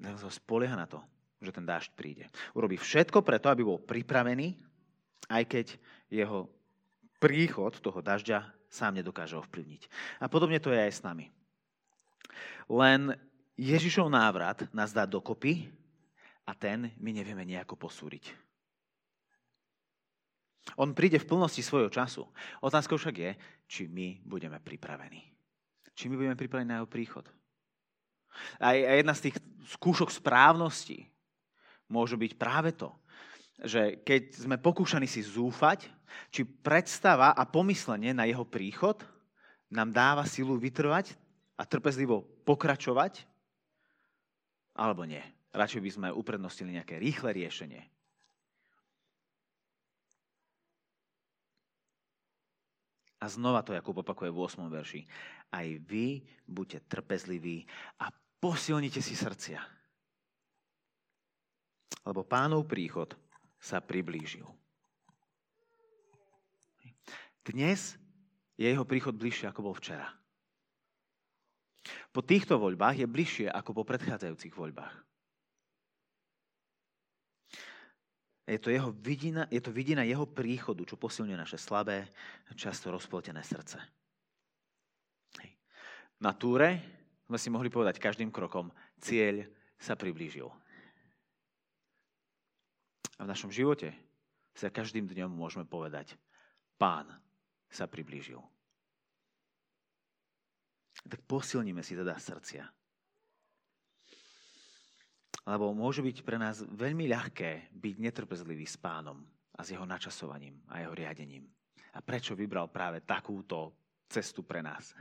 Tak 0.00 0.16
sa 0.16 0.32
spolieha 0.32 0.72
na 0.72 0.88
to, 0.88 1.04
že 1.44 1.52
ten 1.52 1.68
dážď 1.68 1.92
príde. 1.92 2.24
Urobí 2.56 2.80
všetko 2.80 3.20
preto, 3.20 3.52
aby 3.52 3.60
bol 3.60 3.76
pripravený, 3.76 4.56
aj 5.28 5.44
keď 5.44 5.66
jeho 6.08 6.48
príchod 7.20 7.76
toho 7.76 8.00
dažďa 8.00 8.48
sám 8.72 8.96
nedokáže 9.00 9.36
ovplyvniť. 9.36 9.82
A 10.24 10.32
podobne 10.32 10.56
to 10.60 10.72
je 10.72 10.80
aj 10.80 10.92
s 10.92 11.04
nami. 11.04 11.28
Len 12.72 13.12
Ježišov 13.60 14.08
návrat 14.08 14.64
nás 14.72 14.96
dá 14.96 15.04
dokopy 15.04 15.68
a 16.48 16.56
ten 16.56 16.88
my 16.96 17.12
nevieme 17.12 17.44
nejako 17.44 17.76
posúriť. 17.76 18.32
On 20.80 20.96
príde 20.96 21.20
v 21.20 21.28
plnosti 21.28 21.60
svojho 21.60 21.92
času. 21.92 22.24
Otázkou 22.64 22.96
však 22.96 23.16
je, 23.16 23.30
či 23.68 23.82
my 23.86 24.24
budeme 24.24 24.56
pripravení. 24.58 25.20
Či 25.92 26.08
my 26.08 26.16
budeme 26.18 26.36
pripravení 26.38 26.68
na 26.68 26.82
jeho 26.82 26.90
príchod. 26.90 27.28
A 28.58 28.74
jedna 28.74 29.14
z 29.14 29.30
tých 29.30 29.36
skúšok 29.78 30.10
správnosti 30.10 31.06
môže 31.86 32.18
byť 32.18 32.32
práve 32.34 32.74
to, 32.74 32.90
že 33.62 34.02
keď 34.02 34.34
sme 34.34 34.56
pokúšaní 34.58 35.06
si 35.06 35.22
zúfať, 35.22 35.86
či 36.34 36.42
predstava 36.42 37.30
a 37.30 37.46
pomyslenie 37.46 38.10
na 38.10 38.26
jeho 38.26 38.42
príchod 38.42 38.98
nám 39.70 39.94
dáva 39.94 40.26
silu 40.26 40.58
vytrvať 40.58 41.14
a 41.54 41.62
trpezlivo 41.62 42.26
pokračovať, 42.42 43.22
alebo 44.74 45.06
nie. 45.06 45.22
Radšej 45.54 45.82
by 45.86 45.90
sme 45.90 46.08
uprednostili 46.10 46.74
nejaké 46.74 46.98
rýchle 46.98 47.30
riešenie. 47.30 47.93
A 53.24 53.32
znova 53.32 53.64
to 53.64 53.72
Jakub 53.72 53.96
opakuje 53.96 54.28
v 54.28 54.36
8. 54.36 54.68
verši. 54.68 55.00
Aj 55.48 55.64
vy 55.64 56.20
buďte 56.44 56.84
trpezliví 56.84 57.64
a 58.04 58.12
posilnite 58.12 59.00
si 59.00 59.16
srdcia. 59.16 59.64
Lebo 62.04 62.20
pánov 62.20 62.68
príchod 62.68 63.16
sa 63.56 63.80
priblížil. 63.80 64.44
Dnes 67.48 67.96
je 68.60 68.68
jeho 68.68 68.84
príchod 68.84 69.16
bližšie, 69.16 69.48
ako 69.48 69.72
bol 69.72 69.74
včera. 69.80 70.12
Po 72.12 72.20
týchto 72.20 72.60
voľbách 72.60 73.00
je 73.00 73.08
bližšie 73.08 73.48
ako 73.48 73.80
po 73.80 73.82
predchádzajúcich 73.88 74.52
voľbách. 74.52 75.00
Je 78.44 78.60
to, 78.60 78.68
jeho 78.68 78.92
vidina, 78.92 79.48
je 79.48 79.60
to 79.60 79.72
vidina 79.72 80.04
jeho 80.04 80.28
príchodu, 80.28 80.84
čo 80.84 81.00
posilňuje 81.00 81.38
naše 81.40 81.56
slabé, 81.56 82.04
často 82.52 82.92
rozpoltené 82.92 83.40
srdce. 83.40 83.80
Na 86.20 86.36
túre 86.36 86.80
sme 87.24 87.40
si 87.40 87.48
mohli 87.48 87.72
povedať 87.72 87.96
každým 87.96 88.28
krokom, 88.28 88.68
cieľ 89.00 89.48
sa 89.80 89.96
priblížil. 89.96 90.48
A 93.16 93.20
v 93.24 93.30
našom 93.30 93.48
živote 93.48 93.96
sa 94.52 94.68
každým 94.68 95.08
dňom 95.08 95.32
môžeme 95.32 95.64
povedať, 95.64 96.14
pán 96.76 97.08
sa 97.72 97.88
priblížil. 97.88 98.38
Tak 101.04 101.20
posilníme 101.26 101.82
si 101.82 101.96
teda 101.96 102.16
srdcia. 102.16 102.64
Lebo 105.44 105.76
môže 105.76 106.00
byť 106.00 106.24
pre 106.24 106.40
nás 106.40 106.64
veľmi 106.64 107.04
ľahké 107.04 107.76
byť 107.76 107.94
netrpezlivý 108.00 108.64
s 108.64 108.80
pánom 108.80 109.20
a 109.54 109.60
s 109.60 109.76
jeho 109.76 109.84
načasovaním 109.84 110.56
a 110.72 110.80
jeho 110.80 110.96
riadením. 110.96 111.44
A 111.94 112.00
prečo 112.00 112.32
vybral 112.32 112.72
práve 112.72 113.04
takúto 113.04 113.76
cestu 114.08 114.40
pre 114.40 114.64
nás? 114.64 114.96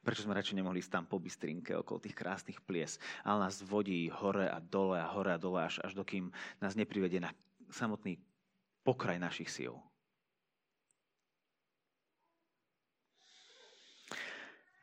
Prečo 0.00 0.24
sme 0.24 0.34
radšej 0.34 0.56
nemohli 0.58 0.80
ísť 0.80 0.92
tam 0.92 1.04
po 1.04 1.20
bystrinke 1.20 1.76
okolo 1.76 2.00
tých 2.00 2.16
krásnych 2.16 2.58
plies, 2.64 2.96
ale 3.22 3.46
nás 3.46 3.60
vodí 3.60 4.08
hore 4.08 4.48
a 4.48 4.58
dole 4.58 4.96
a 4.96 5.06
hore 5.06 5.36
a 5.36 5.38
dole, 5.38 5.62
až, 5.62 5.78
až 5.84 5.92
dokým 5.92 6.32
nás 6.58 6.74
neprivedie 6.74 7.20
na 7.20 7.30
samotný 7.68 8.16
pokraj 8.82 9.20
našich 9.20 9.52
síl. 9.52 9.76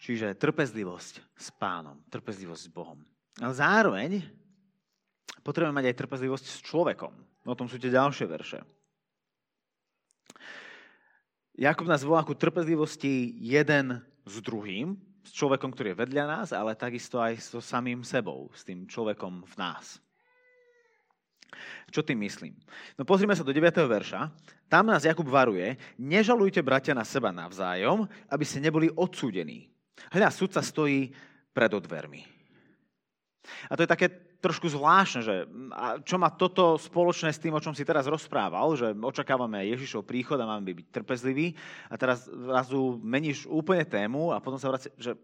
Čiže 0.03 0.35
trpezlivosť 0.35 1.13
s 1.31 1.47
pánom, 1.55 2.03
trpezlivosť 2.11 2.63
s 2.67 2.69
Bohom. 2.69 2.99
Ale 3.39 3.53
zároveň 3.55 4.19
potrebujeme 5.43 5.77
mať 5.83 5.91
aj 5.91 5.99
trpezlivosť 5.99 6.45
s 6.47 6.57
človekom. 6.63 7.13
O 7.43 7.57
tom 7.59 7.67
sú 7.67 7.75
tie 7.75 7.91
ďalšie 7.91 8.25
verše. 8.25 8.59
Jakub 11.53 11.85
nás 11.85 12.01
volá 12.01 12.25
ku 12.25 12.33
trpezlivosti 12.33 13.37
jeden 13.37 14.01
s 14.25 14.41
druhým, 14.41 14.97
s 15.21 15.31
človekom, 15.37 15.69
ktorý 15.69 15.93
je 15.93 16.01
vedľa 16.01 16.23
nás, 16.25 16.49
ale 16.49 16.73
takisto 16.73 17.21
aj 17.21 17.37
so 17.37 17.61
samým 17.61 18.01
sebou, 18.01 18.49
s 18.57 18.65
tým 18.65 18.89
človekom 18.89 19.45
v 19.45 19.55
nás. 19.55 20.01
Čo 21.93 22.01
tým 22.01 22.25
myslím? 22.25 22.57
No 22.97 23.05
pozrime 23.05 23.37
sa 23.37 23.45
do 23.45 23.53
9. 23.53 23.69
verša. 23.85 24.33
Tam 24.65 24.89
nás 24.89 25.05
Jakub 25.05 25.29
varuje, 25.29 25.77
nežalujte 26.01 26.65
bratia 26.65 26.97
na 26.97 27.05
seba 27.05 27.29
navzájom, 27.29 28.09
aby 28.33 28.41
ste 28.41 28.57
neboli 28.57 28.89
odsúdení. 28.89 29.69
Hľa, 30.09 30.33
sudca 30.33 30.65
stojí 30.65 31.13
pred 31.53 31.69
odvermi. 31.69 32.25
A 33.69 33.77
to 33.77 33.85
je 33.85 33.93
také 33.93 34.07
trošku 34.43 34.67
zvláštne, 34.67 35.21
že 35.23 35.35
čo 36.03 36.19
má 36.19 36.27
toto 36.27 36.75
spoločné 36.75 37.31
s 37.31 37.39
tým, 37.39 37.55
o 37.55 37.63
čom 37.63 37.71
si 37.71 37.87
teraz 37.87 38.11
rozprával, 38.11 38.75
že 38.75 38.91
očakávame 38.91 39.63
Ježišov 39.71 40.03
príchod 40.03 40.35
a 40.35 40.43
máme 40.43 40.67
byť 40.75 40.87
trpezliví 40.91 41.55
a 41.87 41.95
teraz 41.95 42.27
zrazu 42.27 42.99
meníš 42.99 43.47
úplne 43.47 43.87
tému 43.87 44.35
a 44.35 44.43
potom 44.43 44.59
sa 44.59 44.67
vracia, 44.67 44.91
že 44.99 45.15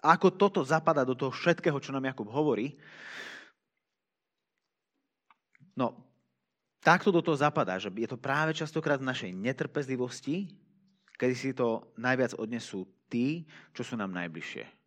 ako 0.00 0.32
toto 0.32 0.60
zapadá 0.64 1.04
do 1.04 1.12
toho 1.12 1.28
všetkého, 1.28 1.76
čo 1.76 1.92
nám 1.92 2.08
Jakub 2.08 2.32
hovorí. 2.32 2.80
No, 5.76 5.92
takto 6.80 7.12
do 7.12 7.20
toho 7.20 7.36
zapadá, 7.36 7.76
že 7.76 7.92
je 7.92 8.08
to 8.08 8.16
práve 8.16 8.56
častokrát 8.56 8.96
v 8.96 9.10
našej 9.12 9.30
netrpezlivosti, 9.36 10.56
kedy 11.20 11.34
si 11.36 11.50
to 11.52 11.92
najviac 12.00 12.32
odnesú 12.38 12.88
tí, 13.12 13.44
čo 13.76 13.84
sú 13.84 13.94
nám 13.98 14.14
najbližšie. 14.14 14.77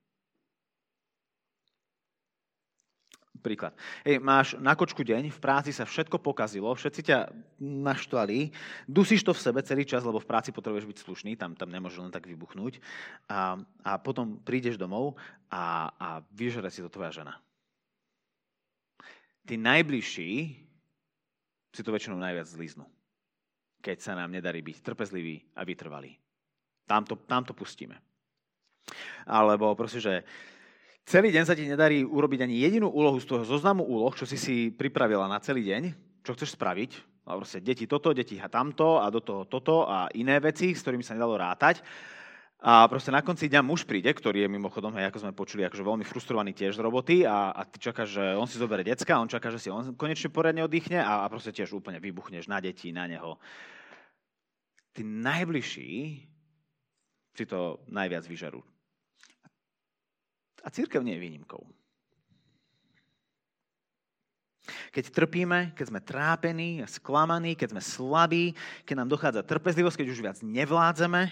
Príklad. 3.40 3.72
Hej, 4.04 4.20
máš 4.20 4.60
na 4.60 4.76
kočku 4.76 5.08
deň, 5.08 5.32
v 5.32 5.40
práci 5.40 5.72
sa 5.72 5.88
všetko 5.88 6.20
pokazilo, 6.20 6.68
všetci 6.76 7.02
ťa 7.08 7.32
naštvali, 7.64 8.52
dusíš 8.92 9.24
to 9.24 9.32
v 9.32 9.40
sebe 9.40 9.64
celý 9.64 9.88
čas, 9.88 10.04
lebo 10.04 10.20
v 10.20 10.28
práci 10.28 10.52
potrebuješ 10.52 10.84
byť 10.84 10.98
slušný, 11.00 11.32
tam, 11.40 11.56
tam 11.56 11.72
nemôžeš 11.72 12.06
len 12.06 12.14
tak 12.14 12.28
vybuchnúť. 12.28 12.84
A, 13.32 13.56
a 13.88 13.92
potom 14.04 14.38
prídeš 14.44 14.76
domov 14.76 15.16
a, 15.48 15.90
a 15.96 16.08
vyžere 16.36 16.68
si 16.68 16.84
to 16.84 16.92
tvoja 16.92 17.24
žena. 17.24 17.40
Tí 19.48 19.56
najbližší 19.58 20.32
si 21.72 21.82
to 21.82 21.90
väčšinou 21.96 22.20
najviac 22.20 22.46
zliznú. 22.52 22.86
Keď 23.82 23.98
sa 23.98 24.14
nám 24.14 24.30
nedarí 24.30 24.62
byť 24.62 24.84
trpezliví 24.86 25.56
a 25.58 25.66
vytrvalí. 25.66 26.14
Tam 26.86 27.08
to, 27.08 27.16
tam 27.26 27.48
to 27.48 27.56
pustíme. 27.56 27.96
Alebo 29.26 29.74
proste, 29.74 30.04
že 30.04 30.14
celý 31.06 31.30
deň 31.34 31.44
sa 31.46 31.58
ti 31.58 31.66
nedarí 31.68 32.06
urobiť 32.06 32.46
ani 32.46 32.62
jedinú 32.62 32.90
úlohu 32.90 33.18
z 33.22 33.28
toho 33.28 33.44
zoznamu 33.44 33.86
úloh, 33.86 34.14
čo 34.14 34.26
si 34.26 34.38
si 34.38 34.70
pripravila 34.70 35.26
na 35.26 35.42
celý 35.42 35.66
deň, 35.68 35.82
čo 36.22 36.34
chceš 36.38 36.56
spraviť. 36.56 36.92
A 37.30 37.38
proste 37.38 37.62
deti 37.62 37.86
toto, 37.86 38.12
deti 38.18 38.42
tamto 38.50 38.98
a 38.98 39.08
do 39.14 39.22
toho 39.22 39.46
toto 39.46 39.86
a 39.86 40.10
iné 40.18 40.42
veci, 40.42 40.74
s 40.74 40.82
ktorými 40.82 41.06
sa 41.06 41.14
nedalo 41.14 41.38
rátať. 41.38 41.86
A 42.62 42.86
proste 42.86 43.10
na 43.10 43.26
konci 43.26 43.50
dňa 43.50 43.66
muž 43.66 43.90
príde, 43.90 44.14
ktorý 44.14 44.46
je 44.46 44.54
mimochodom, 44.54 44.94
hej, 44.94 45.10
ako 45.10 45.22
sme 45.26 45.34
počuli, 45.34 45.66
akože 45.66 45.82
veľmi 45.82 46.06
frustrovaný 46.06 46.54
tiež 46.54 46.78
z 46.78 46.84
roboty 46.86 47.26
a, 47.26 47.50
a 47.50 47.66
ty 47.66 47.82
čakáš, 47.82 48.22
že 48.22 48.26
on 48.38 48.46
si 48.46 48.62
zoberie 48.62 48.86
decka, 48.86 49.18
on 49.18 49.26
čaká, 49.26 49.50
že 49.50 49.58
si 49.58 49.74
on 49.74 49.98
konečne 49.98 50.30
poriadne 50.30 50.62
oddychne 50.62 51.02
a, 51.02 51.26
a 51.26 51.30
proste 51.30 51.50
tiež 51.50 51.74
úplne 51.74 51.98
vybuchneš 51.98 52.46
na 52.46 52.62
deti, 52.62 52.94
na 52.94 53.10
neho. 53.10 53.42
Tí 54.94 55.02
najbližší 55.02 56.22
si 57.34 57.44
to 57.50 57.82
najviac 57.90 58.30
vyžerú. 58.30 58.62
A 60.62 60.68
církev 60.70 61.02
nie 61.02 61.18
je 61.18 61.24
výnimkou. 61.26 61.62
Keď 64.92 65.06
trpíme, 65.10 65.74
keď 65.74 65.86
sme 65.90 66.02
trápení, 66.06 66.86
sklamaní, 66.86 67.58
keď 67.58 67.74
sme 67.74 67.82
slabí, 67.82 68.46
keď 68.86 68.96
nám 69.02 69.10
dochádza 69.10 69.42
trpezlivosť, 69.42 69.98
keď 69.98 70.08
už 70.14 70.22
viac 70.22 70.38
nevládzeme, 70.46 71.32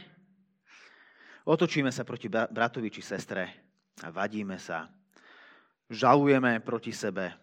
otočíme 1.46 1.94
sa 1.94 2.02
proti 2.02 2.26
bratovi 2.28 2.90
či 2.90 3.06
sestre 3.06 3.46
a 4.02 4.10
vadíme 4.10 4.58
sa. 4.58 4.90
Žalujeme 5.90 6.62
proti 6.62 6.94
sebe, 6.94 7.34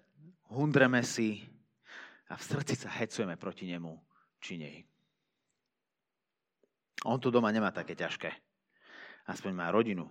hundreme 0.51 1.03
si 1.07 1.43
a 2.31 2.35
v 2.35 2.43
srdci 2.43 2.75
sa 2.75 2.91
hecujeme 2.91 3.39
proti 3.39 3.71
nemu 3.71 3.95
či 4.43 4.59
nej. 4.59 4.83
On 7.07 7.19
tu 7.23 7.31
doma 7.31 7.55
nemá 7.55 7.71
také 7.71 7.95
ťažké. 7.95 8.31
Aspoň 9.27 9.53
má 9.55 9.71
rodinu, 9.71 10.07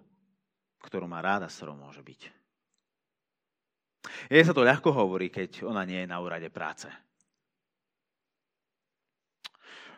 ktorú 0.86 1.10
má 1.10 1.20
ráda, 1.20 1.50
s 1.50 1.58
ktorou 1.58 1.74
môže 1.74 2.06
byť. 2.06 2.22
Je 4.30 4.42
sa 4.46 4.54
to 4.54 4.62
ľahko 4.62 4.94
hovorí, 4.94 5.34
keď 5.34 5.66
ona 5.66 5.82
nie 5.82 6.06
je 6.06 6.12
na 6.12 6.22
úrade 6.22 6.48
práce. 6.54 6.86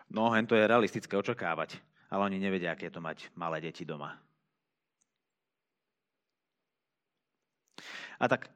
No, 0.08 0.32
hen 0.32 0.48
to 0.48 0.56
je 0.56 0.64
realistické 0.64 1.20
očakávať, 1.20 1.84
ale 2.08 2.32
oni 2.32 2.40
nevedia, 2.40 2.72
aké 2.72 2.88
je 2.88 2.96
to 2.96 3.04
mať 3.04 3.28
malé 3.36 3.60
deti 3.60 3.84
doma. 3.84 4.16
A 8.18 8.26
tak 8.26 8.48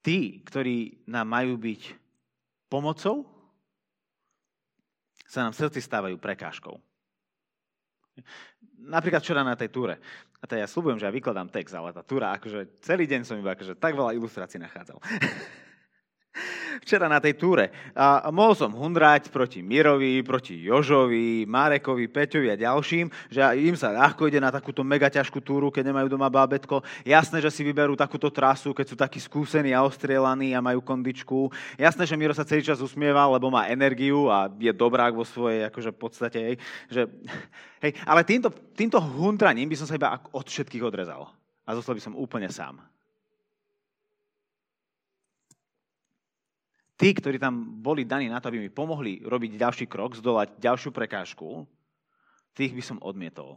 tí, 0.00 0.40
ktorí 0.46 1.04
nám 1.10 1.26
majú 1.28 1.58
byť 1.58 1.82
pomocou, 2.70 3.26
sa 5.26 5.46
nám 5.46 5.54
srdci 5.54 5.82
stávajú 5.82 6.16
prekážkou. 6.18 6.74
Napríklad 8.80 9.20
včera 9.20 9.44
na 9.44 9.54
tej 9.54 9.68
túre. 9.68 10.00
A 10.40 10.44
to 10.48 10.56
ja 10.56 10.64
slúbujem, 10.64 10.96
že 10.96 11.06
ja 11.06 11.12
vykladám 11.12 11.52
text, 11.52 11.76
ale 11.76 11.92
tá 11.92 12.00
túra, 12.00 12.32
akože 12.36 12.80
celý 12.80 13.04
deň 13.04 13.28
som 13.28 13.36
iba 13.36 13.52
akože 13.52 13.76
tak 13.76 13.92
veľa 13.92 14.16
ilustrácií 14.16 14.56
nachádzal. 14.56 14.98
včera 16.80 17.06
na 17.06 17.20
tej 17.20 17.36
túre. 17.36 17.70
A 17.92 18.28
mohol 18.32 18.56
som 18.56 18.72
hundrať 18.72 19.28
proti 19.28 19.60
Mirovi, 19.60 20.24
proti 20.26 20.58
Jožovi, 20.64 21.44
Marekovi, 21.46 22.08
Peťovi 22.10 22.48
a 22.50 22.58
ďalším, 22.58 23.06
že 23.30 23.40
im 23.60 23.76
sa 23.78 23.94
ľahko 23.94 24.26
ide 24.26 24.40
na 24.40 24.50
takúto 24.50 24.82
mega 24.82 25.12
ťažkú 25.12 25.38
túru, 25.44 25.68
keď 25.68 25.92
nemajú 25.92 26.08
doma 26.10 26.26
bábetko. 26.26 26.82
Jasné, 27.06 27.38
že 27.44 27.52
si 27.52 27.62
vyberú 27.62 27.94
takúto 27.94 28.32
trasu, 28.32 28.74
keď 28.74 28.86
sú 28.88 28.96
takí 28.98 29.20
skúsení 29.22 29.70
a 29.76 29.84
ostrielaní 29.86 30.56
a 30.56 30.64
majú 30.64 30.82
kondičku. 30.82 31.52
Jasné, 31.78 32.08
že 32.08 32.18
Miro 32.18 32.34
sa 32.34 32.48
celý 32.48 32.64
čas 32.64 32.82
usmieva, 32.82 33.28
lebo 33.30 33.52
má 33.52 33.68
energiu 33.70 34.26
a 34.32 34.48
je 34.48 34.72
dobrák 34.72 35.14
vo 35.14 35.22
svojej 35.22 35.68
akože 35.68 35.90
podstate. 35.94 36.38
Hej, 36.40 36.56
že, 36.88 37.02
hej, 37.84 37.92
ale 38.08 38.24
týmto, 38.24 38.48
týmto 38.72 38.96
hundraním 38.96 39.68
by 39.68 39.76
som 39.76 39.86
sa 39.86 40.00
iba 40.00 40.16
od 40.32 40.46
všetkých 40.48 40.82
odrezal. 40.82 41.28
A 41.68 41.76
zostal 41.76 41.94
by 41.94 42.02
som 42.02 42.18
úplne 42.18 42.48
sám. 42.50 42.80
Tí, 47.00 47.16
ktorí 47.16 47.40
tam 47.40 47.80
boli 47.80 48.04
daní 48.04 48.28
na 48.28 48.44
to, 48.44 48.52
aby 48.52 48.60
mi 48.60 48.68
pomohli 48.68 49.24
robiť 49.24 49.56
ďalší 49.56 49.86
krok, 49.88 50.20
zdolať 50.20 50.60
ďalšiu 50.60 50.92
prekážku, 50.92 51.64
tých 52.52 52.76
by 52.76 52.82
som 52.84 53.00
odmietol. 53.00 53.56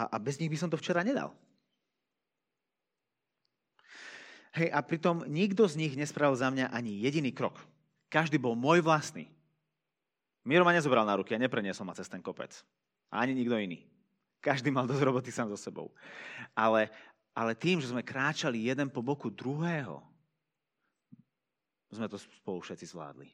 A, 0.00 0.08
a 0.08 0.16
bez 0.16 0.40
nich 0.40 0.48
by 0.48 0.56
som 0.56 0.72
to 0.72 0.80
včera 0.80 1.04
nedal. 1.04 1.36
Hej, 4.56 4.72
a 4.72 4.80
pritom 4.80 5.28
nikto 5.28 5.68
z 5.68 5.76
nich 5.76 5.92
nespravil 5.92 6.32
za 6.32 6.48
mňa 6.48 6.72
ani 6.72 7.04
jediný 7.04 7.28
krok. 7.36 7.60
Každý 8.08 8.40
bol 8.40 8.56
môj 8.56 8.80
vlastný. 8.80 9.28
Miro 10.48 10.64
ma 10.64 10.72
nezobral 10.72 11.04
na 11.04 11.20
ruky 11.20 11.36
a 11.36 11.42
nepreniesol 11.42 11.84
ma 11.84 11.92
cez 11.92 12.08
ten 12.08 12.24
kopec. 12.24 12.56
Ani 13.12 13.36
nikto 13.36 13.60
iný. 13.60 13.84
Každý 14.38 14.70
mal 14.70 14.86
dosť 14.86 15.02
roboty 15.02 15.28
sám 15.34 15.50
so 15.50 15.58
sebou. 15.58 15.92
Ale, 16.54 16.88
ale 17.38 17.54
tým, 17.54 17.78
že 17.78 17.94
sme 17.94 18.02
kráčali 18.02 18.66
jeden 18.66 18.90
po 18.90 18.98
boku 18.98 19.30
druhého, 19.30 20.02
sme 21.94 22.10
to 22.10 22.18
spolu 22.18 22.58
všetci 22.58 22.90
zvládli. 22.90 23.30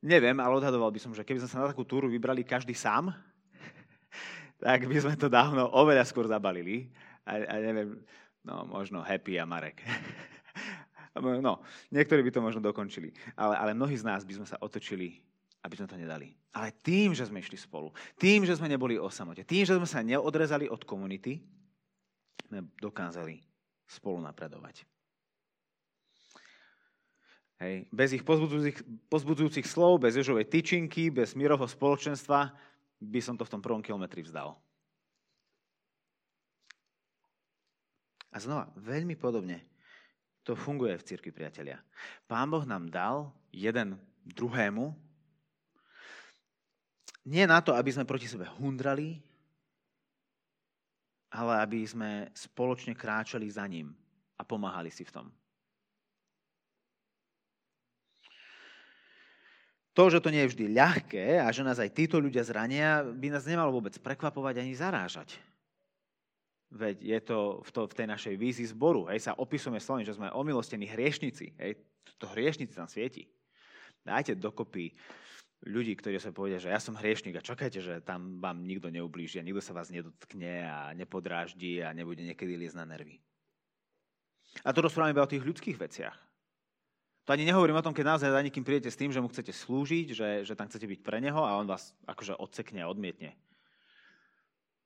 Neviem, 0.00 0.38
ale 0.38 0.56
odhadoval 0.56 0.94
by 0.94 1.00
som, 1.02 1.12
že 1.12 1.26
keby 1.26 1.42
sme 1.42 1.50
sa 1.50 1.60
na 1.60 1.70
takú 1.74 1.84
túru 1.84 2.08
vybrali 2.08 2.46
každý 2.46 2.72
sám, 2.72 3.12
tak 4.64 4.86
by 4.86 4.96
sme 4.96 5.18
to 5.18 5.26
dávno 5.28 5.68
oveľa 5.74 6.06
skôr 6.06 6.30
zabalili. 6.30 6.88
A, 7.26 7.36
a 7.36 7.54
neviem, 7.60 8.00
no 8.46 8.64
možno 8.64 9.02
Happy 9.02 9.36
a 9.42 9.44
Marek. 9.44 9.82
No, 11.20 11.66
niektorí 11.90 12.22
by 12.22 12.30
to 12.30 12.38
možno 12.38 12.62
dokončili. 12.62 13.10
Ale, 13.34 13.58
ale 13.58 13.74
mnohí 13.74 13.98
z 13.98 14.06
nás 14.06 14.22
by 14.22 14.30
sme 14.30 14.46
sa 14.46 14.62
otočili 14.62 15.18
aby 15.60 15.74
sme 15.76 15.88
to 15.88 16.00
nedali. 16.00 16.32
Ale 16.56 16.74
tým, 16.80 17.12
že 17.12 17.28
sme 17.28 17.44
išli 17.44 17.60
spolu, 17.60 17.92
tým, 18.16 18.48
že 18.48 18.56
sme 18.56 18.66
neboli 18.66 18.96
o 18.96 19.12
samote, 19.12 19.44
tým, 19.44 19.68
že 19.68 19.76
sme 19.76 19.88
sa 19.88 20.00
neodrezali 20.00 20.66
od 20.66 20.82
komunity, 20.82 21.38
sme 22.48 22.66
dokázali 22.80 23.38
spolu 23.86 24.18
napredovať. 24.24 24.82
Hej. 27.60 27.84
Bez 27.92 28.16
ich 28.16 28.24
pozbudzujúcich, 28.24 29.08
pozbudzujúcich 29.12 29.66
slov, 29.68 30.00
bez 30.00 30.16
Ježovej 30.16 30.48
tyčinky, 30.48 31.12
bez 31.12 31.36
mírovho 31.36 31.68
spoločenstva 31.68 32.56
by 33.00 33.20
som 33.20 33.36
to 33.36 33.44
v 33.44 33.52
tom 33.52 33.60
prvom 33.60 33.84
kilometri 33.84 34.24
vzdal. 34.24 34.56
A 38.30 38.36
znova, 38.40 38.72
veľmi 38.80 39.18
podobne 39.18 39.60
to 40.46 40.56
funguje 40.56 40.96
v 40.96 41.04
cirkvi, 41.04 41.30
priatelia. 41.34 41.82
Pán 42.24 42.48
Boh 42.48 42.64
nám 42.64 42.88
dal 42.88 43.28
jeden 43.52 44.00
druhému 44.24 45.09
nie 47.28 47.44
na 47.44 47.60
to, 47.60 47.76
aby 47.76 47.90
sme 47.92 48.08
proti 48.08 48.24
sebe 48.24 48.48
hundrali, 48.60 49.20
ale 51.30 51.52
aby 51.62 51.86
sme 51.86 52.32
spoločne 52.34 52.96
kráčali 52.96 53.46
za 53.46 53.62
ním 53.68 53.94
a 54.34 54.42
pomáhali 54.42 54.90
si 54.90 55.06
v 55.06 55.14
tom. 55.14 55.26
To, 59.94 60.06
že 60.06 60.22
to 60.22 60.30
nie 60.30 60.46
je 60.46 60.50
vždy 60.54 60.64
ľahké 60.70 61.42
a 61.42 61.50
že 61.50 61.66
nás 61.66 61.76
aj 61.82 61.92
títo 61.92 62.22
ľudia 62.22 62.46
zrania, 62.46 63.02
by 63.02 63.28
nás 63.30 63.44
nemalo 63.44 63.74
vôbec 63.74 63.92
prekvapovať 63.98 64.62
ani 64.62 64.72
zarážať. 64.72 65.34
Veď 66.70 67.02
je 67.02 67.18
to 67.26 67.38
v, 67.66 67.70
to, 67.74 67.80
v 67.90 67.96
tej 67.98 68.06
našej 68.06 68.34
vízii 68.38 68.70
zboru. 68.70 69.10
Hej, 69.10 69.26
sa 69.26 69.34
opisujeme 69.34 69.82
slovami, 69.82 70.06
že 70.06 70.14
sme 70.14 70.30
omilostení 70.30 70.86
hriešnici. 70.86 71.58
Hej, 71.58 71.82
to 72.22 72.30
hriešnici 72.30 72.78
tam 72.78 72.86
svieti. 72.86 73.26
Dajte 74.06 74.38
dokopy 74.38 74.94
ľudí, 75.66 75.92
ktorí 75.96 76.16
sa 76.16 76.32
povedia, 76.32 76.56
že 76.56 76.72
ja 76.72 76.80
som 76.80 76.96
hriešnik 76.96 77.36
a 77.36 77.44
čakajte, 77.44 77.80
že 77.84 77.94
tam 78.00 78.40
vám 78.40 78.64
nikto 78.64 78.88
neublíži 78.88 79.40
a 79.40 79.46
nikto 79.46 79.60
sa 79.60 79.76
vás 79.76 79.92
nedotkne 79.92 80.64
a 80.64 80.96
nepodráždi 80.96 81.84
a 81.84 81.92
nebude 81.92 82.24
niekedy 82.24 82.56
liesť 82.56 82.80
na 82.80 82.88
nervy. 82.88 83.20
A 84.64 84.72
to 84.72 84.80
rozprávame 84.80 85.12
iba 85.12 85.24
o 85.24 85.30
tých 85.30 85.44
ľudských 85.44 85.76
veciach. 85.76 86.16
To 87.28 87.36
ani 87.36 87.46
nehovorím 87.46 87.78
o 87.78 87.84
tom, 87.84 87.94
keď 87.94 88.16
naozaj 88.16 88.32
za 88.32 88.42
niekým 88.42 88.64
prídete 88.64 88.90
s 88.90 88.98
tým, 88.98 89.12
že 89.12 89.20
mu 89.20 89.28
chcete 89.28 89.52
slúžiť, 89.52 90.06
že, 90.16 90.28
že 90.48 90.54
tam 90.56 90.66
chcete 90.66 90.88
byť 90.88 91.00
pre 91.04 91.20
neho 91.20 91.38
a 91.44 91.60
on 91.60 91.68
vás 91.68 91.92
akože 92.08 92.40
odsekne 92.40 92.82
a 92.82 92.90
odmietne. 92.90 93.36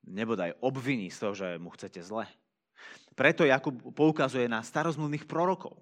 Nebodaj 0.05 0.59
obviní 0.61 1.09
z 1.09 1.19
toho, 1.23 1.33
že 1.33 1.49
mu 1.57 1.73
chcete 1.73 2.03
zle. 2.05 2.29
Preto 3.15 3.47
Jakub 3.47 3.79
poukazuje 3.95 4.51
na 4.51 4.61
starozmluvných 4.61 5.25
prorokov 5.25 5.79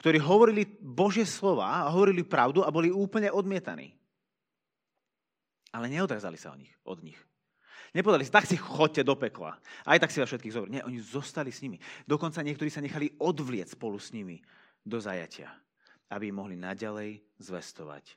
ktorí 0.00 0.18
hovorili 0.20 0.66
Božie 0.80 1.26
slova 1.26 1.86
a 1.86 1.90
hovorili 1.92 2.26
pravdu 2.26 2.62
a 2.62 2.72
boli 2.72 2.92
úplne 2.92 3.30
odmietaní. 3.32 3.94
Ale 5.70 5.86
neodrezali 5.86 6.34
sa 6.34 6.54
od 6.84 7.00
nich. 7.02 7.20
Nepovedali 7.90 8.22
si, 8.22 8.30
tak 8.30 8.46
si 8.46 8.54
chodte 8.54 9.02
do 9.02 9.18
pekla. 9.18 9.58
Aj 9.82 9.98
tak 9.98 10.14
si 10.14 10.22
vás 10.22 10.30
všetkých 10.30 10.54
zobrali. 10.54 10.74
Nie, 10.78 10.86
oni 10.86 11.02
zostali 11.02 11.50
s 11.50 11.62
nimi. 11.62 11.78
Dokonca 12.06 12.42
niektorí 12.42 12.70
sa 12.70 12.82
nechali 12.82 13.18
odvlieť 13.18 13.74
spolu 13.74 13.98
s 13.98 14.14
nimi 14.14 14.38
do 14.86 15.02
zajatia, 15.02 15.50
aby 16.10 16.30
mohli 16.30 16.54
naďalej 16.54 17.18
zvestovať 17.42 18.14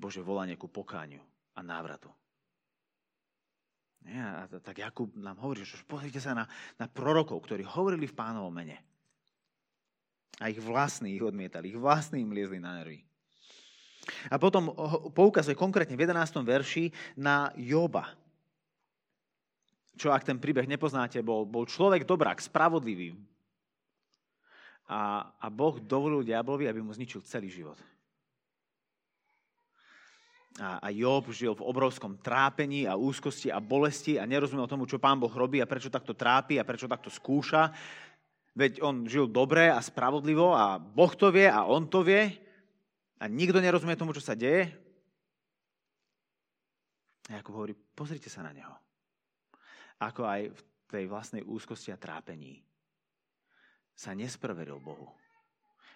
Bože 0.00 0.24
volanie 0.24 0.56
ku 0.56 0.70
pokáňu 0.70 1.20
a 1.58 1.60
návratu. 1.60 2.08
Nie, 4.00 4.24
a 4.24 4.48
tak 4.48 4.80
Jakub 4.80 5.12
nám 5.12 5.44
hovorí, 5.44 5.60
že 5.60 5.76
pozrite 5.84 6.24
sa 6.24 6.32
na, 6.32 6.48
na 6.80 6.88
prorokov, 6.88 7.36
ktorí 7.44 7.68
hovorili 7.68 8.08
v 8.08 8.16
pánovom 8.16 8.48
mene. 8.48 8.80
A 10.40 10.48
ich 10.48 10.60
vlastní 10.60 11.14
ich 11.14 11.22
odmietali, 11.22 11.68
ich 11.68 11.76
vlastní 11.76 12.24
im 12.24 12.32
liezli 12.32 12.56
na 12.56 12.80
nervy. 12.80 13.04
A 14.32 14.40
potom 14.40 14.72
poukazuje 15.12 15.52
konkrétne 15.52 15.94
v 15.94 16.08
11. 16.08 16.40
verši 16.40 16.88
na 17.20 17.52
Joba. 17.54 18.08
Čo 20.00 20.10
ak 20.16 20.24
ten 20.24 20.40
príbeh 20.40 20.64
nepoznáte, 20.64 21.20
bol, 21.20 21.44
bol 21.44 21.68
človek 21.68 22.08
dobrák, 22.08 22.40
spravodlivý. 22.40 23.12
A, 24.88 25.28
a 25.36 25.46
Boh 25.52 25.78
dovolil 25.78 26.24
diablovi, 26.24 26.66
aby 26.66 26.80
mu 26.80 26.90
zničil 26.90 27.20
celý 27.22 27.52
život. 27.52 27.76
A, 30.58 30.82
a 30.82 30.88
Job 30.90 31.30
žil 31.30 31.54
v 31.54 31.62
obrovskom 31.62 32.18
trápení 32.18 32.88
a 32.88 32.98
úzkosti 32.98 33.54
a 33.54 33.62
bolesti 33.62 34.18
a 34.18 34.26
nerozumel 34.26 34.66
tomu, 34.66 34.82
čo 34.88 34.98
pán 34.98 35.20
Boh 35.20 35.30
robí 35.30 35.62
a 35.62 35.68
prečo 35.68 35.92
takto 35.92 36.10
trápi 36.10 36.58
a 36.58 36.66
prečo 36.66 36.90
takto 36.90 37.06
skúša. 37.06 37.70
Veď 38.54 38.82
on 38.82 39.06
žil 39.06 39.30
dobre 39.30 39.70
a 39.70 39.78
spravodlivo 39.78 40.50
a 40.50 40.76
Boh 40.76 41.12
to 41.14 41.30
vie 41.30 41.46
a 41.46 41.62
on 41.66 41.86
to 41.86 42.02
vie 42.02 42.34
a 43.20 43.24
nikto 43.30 43.62
nerozumie 43.62 43.94
tomu, 43.94 44.10
čo 44.10 44.24
sa 44.24 44.34
deje. 44.34 44.70
A 47.30 47.38
Jakub 47.38 47.54
hovorí, 47.54 47.78
pozrite 47.94 48.26
sa 48.26 48.42
na 48.42 48.50
neho. 48.50 48.74
Ako 50.02 50.26
aj 50.26 50.50
v 50.50 50.60
tej 50.90 51.04
vlastnej 51.06 51.46
úzkosti 51.46 51.94
a 51.94 52.00
trápení 52.00 52.58
sa 53.94 54.16
nespravedil 54.16 54.80
Bohu. 54.82 55.12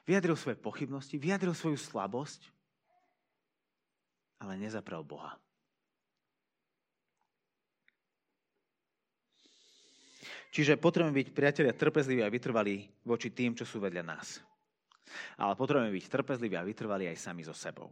Vyjadril 0.04 0.36
svoje 0.36 0.60
pochybnosti, 0.60 1.16
vyjadril 1.16 1.56
svoju 1.56 1.80
slabosť, 1.80 2.52
ale 4.44 4.60
nezaprel 4.60 5.00
Boha. 5.00 5.34
Čiže 10.54 10.78
potrebujeme 10.78 11.18
byť 11.18 11.28
priatelia 11.34 11.74
trpezliví 11.74 12.22
a 12.22 12.30
vytrvalí 12.30 12.86
voči 13.02 13.34
tým, 13.34 13.58
čo 13.58 13.66
sú 13.66 13.82
vedľa 13.82 14.06
nás. 14.06 14.38
Ale 15.34 15.58
potrebujeme 15.58 15.90
byť 15.90 16.06
trpezliví 16.06 16.54
a 16.54 16.62
vytrvalí 16.62 17.10
aj 17.10 17.18
sami 17.18 17.42
so 17.42 17.50
sebou. 17.50 17.90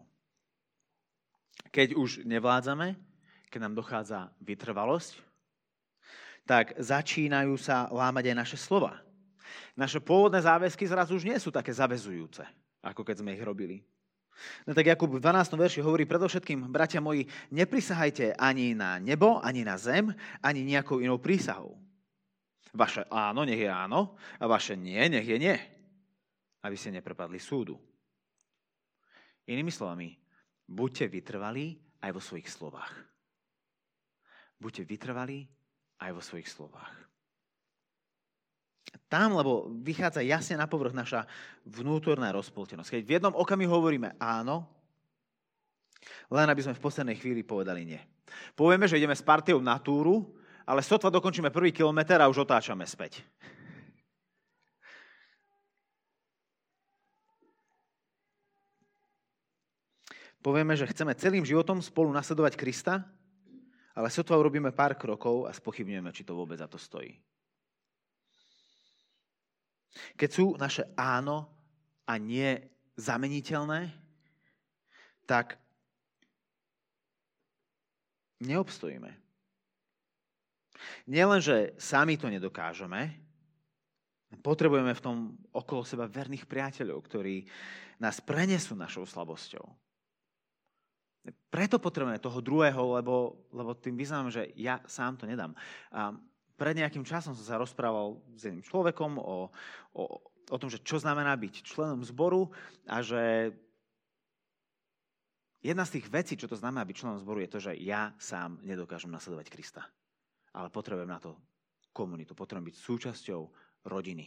Keď 1.74 1.98
už 1.98 2.22
nevládzame, 2.22 2.94
keď 3.50 3.60
nám 3.66 3.74
dochádza 3.74 4.30
vytrvalosť, 4.38 5.18
tak 6.46 6.78
začínajú 6.78 7.58
sa 7.58 7.90
lámať 7.90 8.30
aj 8.30 8.36
naše 8.38 8.58
slova. 8.58 8.94
Naše 9.74 9.98
pôvodné 9.98 10.38
záväzky 10.38 10.86
zrazu 10.86 11.18
už 11.18 11.26
nie 11.26 11.38
sú 11.42 11.50
také 11.50 11.74
zavezujúce, 11.74 12.46
ako 12.78 13.02
keď 13.02 13.26
sme 13.26 13.34
ich 13.34 13.42
robili. 13.42 13.82
No 14.62 14.70
tak 14.70 14.86
Jakub 14.86 15.10
v 15.10 15.18
12. 15.18 15.58
verši 15.58 15.82
hovorí 15.82 16.06
predovšetkým, 16.06 16.70
bratia 16.70 17.02
moji, 17.02 17.26
neprisahajte 17.50 18.38
ani 18.38 18.78
na 18.78 19.02
nebo, 19.02 19.42
ani 19.42 19.66
na 19.66 19.74
zem, 19.74 20.14
ani 20.38 20.62
nejakou 20.62 21.02
inou 21.02 21.18
prísahou 21.18 21.82
Vaše 22.72 23.04
áno, 23.12 23.44
nech 23.44 23.60
je 23.60 23.68
áno, 23.68 24.16
a 24.40 24.44
vaše 24.48 24.72
nie, 24.80 25.00
nech 25.12 25.28
je 25.28 25.36
nie. 25.36 25.56
Aby 26.64 26.76
ste 26.76 26.94
neprepadli 26.96 27.36
súdu. 27.36 27.76
Inými 29.44 29.68
slovami, 29.68 30.16
buďte 30.64 31.12
vytrvalí 31.12 31.76
aj 32.00 32.10
vo 32.16 32.20
svojich 32.22 32.48
slovách. 32.48 32.92
Buďte 34.56 34.88
vytrvalí 34.88 35.44
aj 36.00 36.10
vo 36.16 36.22
svojich 36.22 36.48
slovách. 36.48 36.94
Tam, 39.08 39.36
lebo 39.36 39.68
vychádza 39.84 40.24
jasne 40.24 40.56
na 40.56 40.64
povrch 40.64 40.96
naša 40.96 41.28
vnútorná 41.68 42.32
rozpoltenosť. 42.32 42.96
Keď 42.96 43.02
v 43.04 43.14
jednom 43.20 43.34
okamihu 43.36 43.68
hovoríme 43.68 44.16
áno, 44.16 44.64
len 46.32 46.48
aby 46.48 46.60
sme 46.64 46.72
v 46.72 46.84
poslednej 46.84 47.16
chvíli 47.20 47.44
povedali 47.44 47.84
nie. 47.84 48.00
Povieme, 48.56 48.88
že 48.88 48.96
ideme 48.96 49.12
s 49.12 49.20
partiou 49.20 49.60
na 49.60 49.76
túru 49.76 50.32
ale 50.66 50.80
sotva 50.82 51.10
dokončíme 51.10 51.50
prvý 51.50 51.72
kilometr 51.74 52.18
a 52.22 52.30
už 52.30 52.46
otáčame 52.46 52.86
späť. 52.86 53.22
Povieme, 60.42 60.74
že 60.74 60.90
chceme 60.90 61.14
celým 61.14 61.46
životom 61.46 61.78
spolu 61.78 62.10
nasledovať 62.10 62.58
Krista, 62.58 63.06
ale 63.94 64.10
sotva 64.10 64.34
urobíme 64.34 64.74
pár 64.74 64.98
krokov 64.98 65.46
a 65.46 65.54
spochybňujeme, 65.54 66.10
či 66.10 66.26
to 66.26 66.34
vôbec 66.34 66.58
za 66.58 66.66
to 66.66 66.82
stojí. 66.82 67.14
Keď 70.18 70.30
sú 70.32 70.58
naše 70.58 70.90
áno 70.98 71.46
a 72.08 72.18
nie 72.18 72.58
zameniteľné, 72.98 73.94
tak 75.30 75.62
neobstojíme. 78.42 79.21
Nielen, 81.06 81.40
že 81.42 81.74
sami 81.76 82.16
to 82.18 82.30
nedokážeme, 82.30 83.22
potrebujeme 84.40 84.96
v 84.96 85.04
tom 85.04 85.16
okolo 85.52 85.84
seba 85.84 86.08
verných 86.08 86.48
priateľov, 86.48 87.04
ktorí 87.04 87.44
nás 88.00 88.24
prenesú 88.24 88.72
našou 88.72 89.04
slabosťou. 89.04 89.64
Preto 91.52 91.76
potrebujeme 91.78 92.18
toho 92.18 92.40
druhého, 92.40 92.98
lebo, 92.98 93.46
lebo 93.52 93.76
tým 93.76 93.94
vyznám, 93.94 94.32
že 94.32 94.50
ja 94.56 94.80
sám 94.88 95.20
to 95.20 95.28
nedám. 95.28 95.52
A 95.92 96.16
pred 96.56 96.74
nejakým 96.74 97.06
časom 97.06 97.36
som 97.36 97.44
sa 97.44 97.60
rozprával 97.60 98.18
s 98.34 98.48
jedným 98.48 98.64
človekom 98.64 99.20
o, 99.20 99.52
o, 99.94 100.02
o 100.50 100.56
tom, 100.58 100.72
že 100.72 100.82
čo 100.82 100.98
znamená 100.98 101.36
byť 101.38 101.62
členom 101.62 102.02
zboru 102.02 102.50
a 102.90 103.04
že 103.04 103.54
jedna 105.62 105.86
z 105.86 106.00
tých 106.00 106.06
vecí, 106.10 106.34
čo 106.34 106.50
to 106.50 106.58
znamená 106.58 106.82
byť 106.82 106.96
členom 106.96 107.22
zboru, 107.22 107.38
je 107.44 107.52
to, 107.52 107.60
že 107.70 107.72
ja 107.78 108.10
sám 108.18 108.58
nedokážem 108.66 109.12
nasledovať 109.12 109.46
Krista 109.46 109.86
ale 110.52 110.68
potrebujem 110.68 111.08
na 111.08 111.20
to 111.20 111.36
komunitu, 111.92 112.36
potrebujem 112.36 112.72
byť 112.72 112.76
súčasťou 112.76 113.40
rodiny. 113.88 114.26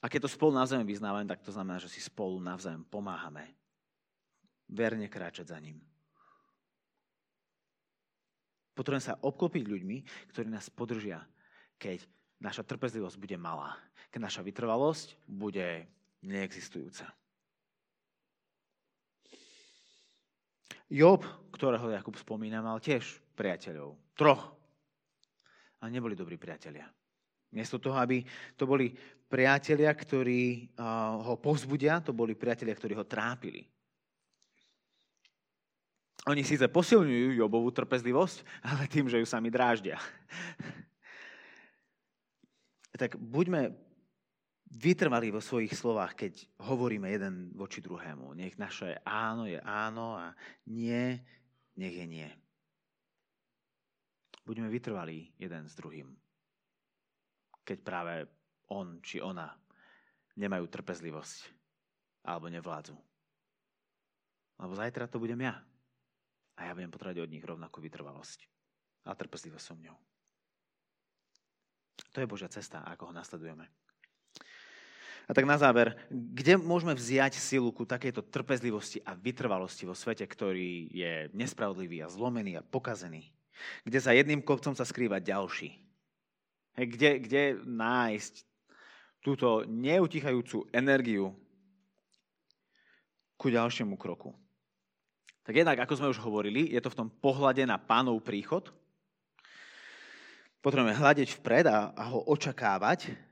A 0.00 0.08
keď 0.08 0.24
to 0.24 0.32
spolu 0.32 0.56
navzájom 0.56 0.88
vyznávame, 0.88 1.28
tak 1.28 1.44
to 1.44 1.52
znamená, 1.52 1.76
že 1.76 1.92
si 1.92 2.00
spolu 2.00 2.40
navzájom 2.40 2.88
pomáhame. 2.88 3.52
Verne 4.70 5.10
kráčať 5.12 5.52
za 5.52 5.58
ním. 5.60 5.76
Potrebujem 8.72 9.12
sa 9.12 9.20
obklopiť 9.20 9.64
ľuďmi, 9.68 9.98
ktorí 10.32 10.48
nás 10.48 10.72
podržia, 10.72 11.20
keď 11.76 12.08
naša 12.40 12.64
trpezlivosť 12.64 13.20
bude 13.20 13.36
malá, 13.36 13.76
keď 14.08 14.20
naša 14.24 14.40
vytrvalosť 14.40 15.20
bude 15.28 15.84
neexistujúca. 16.24 17.12
Job, 20.90 21.22
ktorého 21.54 21.90
Jakub 21.90 22.16
spomína, 22.18 22.64
mal 22.64 22.82
tiež 22.82 23.22
priateľov. 23.38 23.94
Troch. 24.18 24.54
A 25.80 25.88
neboli 25.88 26.18
dobrí 26.18 26.36
priatelia. 26.36 26.90
Miesto 27.50 27.82
toho, 27.82 27.98
aby 27.98 28.22
to 28.54 28.66
boli 28.68 28.94
priatelia, 29.26 29.90
ktorí 29.90 30.74
ho 31.26 31.34
povzbudia, 31.38 32.02
to 32.02 32.14
boli 32.14 32.38
priatelia, 32.38 32.74
ktorí 32.74 32.94
ho 32.94 33.06
trápili. 33.06 33.66
Oni 36.28 36.44
síce 36.44 36.68
posilňujú 36.68 37.40
Jobovú 37.40 37.72
trpezlivosť, 37.72 38.44
ale 38.68 38.84
tým, 38.86 39.08
že 39.08 39.18
ju 39.18 39.26
sami 39.26 39.48
dráždia. 39.48 39.96
tak 43.00 43.16
buďme 43.16 43.72
vytrvali 44.70 45.34
vo 45.34 45.42
svojich 45.42 45.74
slovách, 45.74 46.14
keď 46.14 46.32
hovoríme 46.62 47.10
jeden 47.10 47.50
voči 47.58 47.82
druhému. 47.82 48.38
Nech 48.38 48.54
naše 48.54 49.02
áno 49.02 49.50
je 49.50 49.58
áno 49.58 50.14
a 50.14 50.30
nie, 50.70 51.18
nech 51.74 51.94
je 51.94 52.06
nie. 52.06 52.30
Buďme 54.46 54.70
vytrvalí 54.70 55.34
jeden 55.38 55.66
s 55.66 55.74
druhým. 55.74 56.14
Keď 57.66 57.78
práve 57.82 58.30
on 58.70 59.02
či 59.02 59.18
ona 59.18 59.50
nemajú 60.38 60.70
trpezlivosť 60.70 61.50
alebo 62.30 62.46
nevládzu. 62.46 62.94
Lebo 64.60 64.72
zajtra 64.78 65.10
to 65.10 65.18
budem 65.18 65.42
ja. 65.42 65.58
A 66.60 66.68
ja 66.68 66.76
budem 66.76 66.92
potrebovať 66.92 67.24
od 67.24 67.32
nich 67.32 67.42
rovnakú 67.42 67.80
vytrvalosť 67.82 68.46
a 69.08 69.16
trpezlivosť 69.16 69.64
so 69.64 69.74
mňou. 69.74 69.96
To 72.10 72.18
je 72.20 72.30
Božia 72.30 72.50
cesta, 72.52 72.84
ako 72.84 73.10
ho 73.10 73.12
nasledujeme. 73.16 73.64
A 75.30 75.34
tak 75.34 75.46
na 75.46 75.54
záver, 75.54 75.94
kde 76.10 76.58
môžeme 76.58 76.90
vziať 76.90 77.38
silu 77.38 77.70
ku 77.70 77.86
takejto 77.86 78.26
trpezlivosti 78.34 78.98
a 79.06 79.14
vytrvalosti 79.14 79.86
vo 79.86 79.94
svete, 79.94 80.26
ktorý 80.26 80.90
je 80.90 81.30
nespravodlivý 81.30 82.02
a 82.02 82.10
zlomený 82.10 82.58
a 82.58 82.66
pokazený? 82.66 83.30
Kde 83.86 83.98
za 84.02 84.10
jedným 84.10 84.42
kopcom 84.42 84.74
sa 84.74 84.82
skrýva 84.82 85.22
ďalší? 85.22 85.78
Kde, 86.74 87.22
kde 87.22 87.42
nájsť 87.62 88.42
túto 89.22 89.62
neutichajúcu 89.70 90.66
energiu 90.74 91.30
ku 93.38 93.54
ďalšiemu 93.54 93.94
kroku? 93.94 94.34
Tak 95.46 95.54
jednak, 95.54 95.78
ako 95.78 95.94
sme 95.94 96.10
už 96.10 96.18
hovorili, 96.26 96.74
je 96.74 96.82
to 96.82 96.90
v 96.90 97.06
tom 97.06 97.08
pohľade 97.22 97.62
na 97.70 97.78
pánov 97.78 98.18
príchod. 98.26 98.66
Potrebujeme 100.58 100.98
hľadiť 100.98 101.38
vpred 101.38 101.70
a, 101.70 101.94
a 101.94 102.02
ho 102.10 102.18
očakávať, 102.26 103.29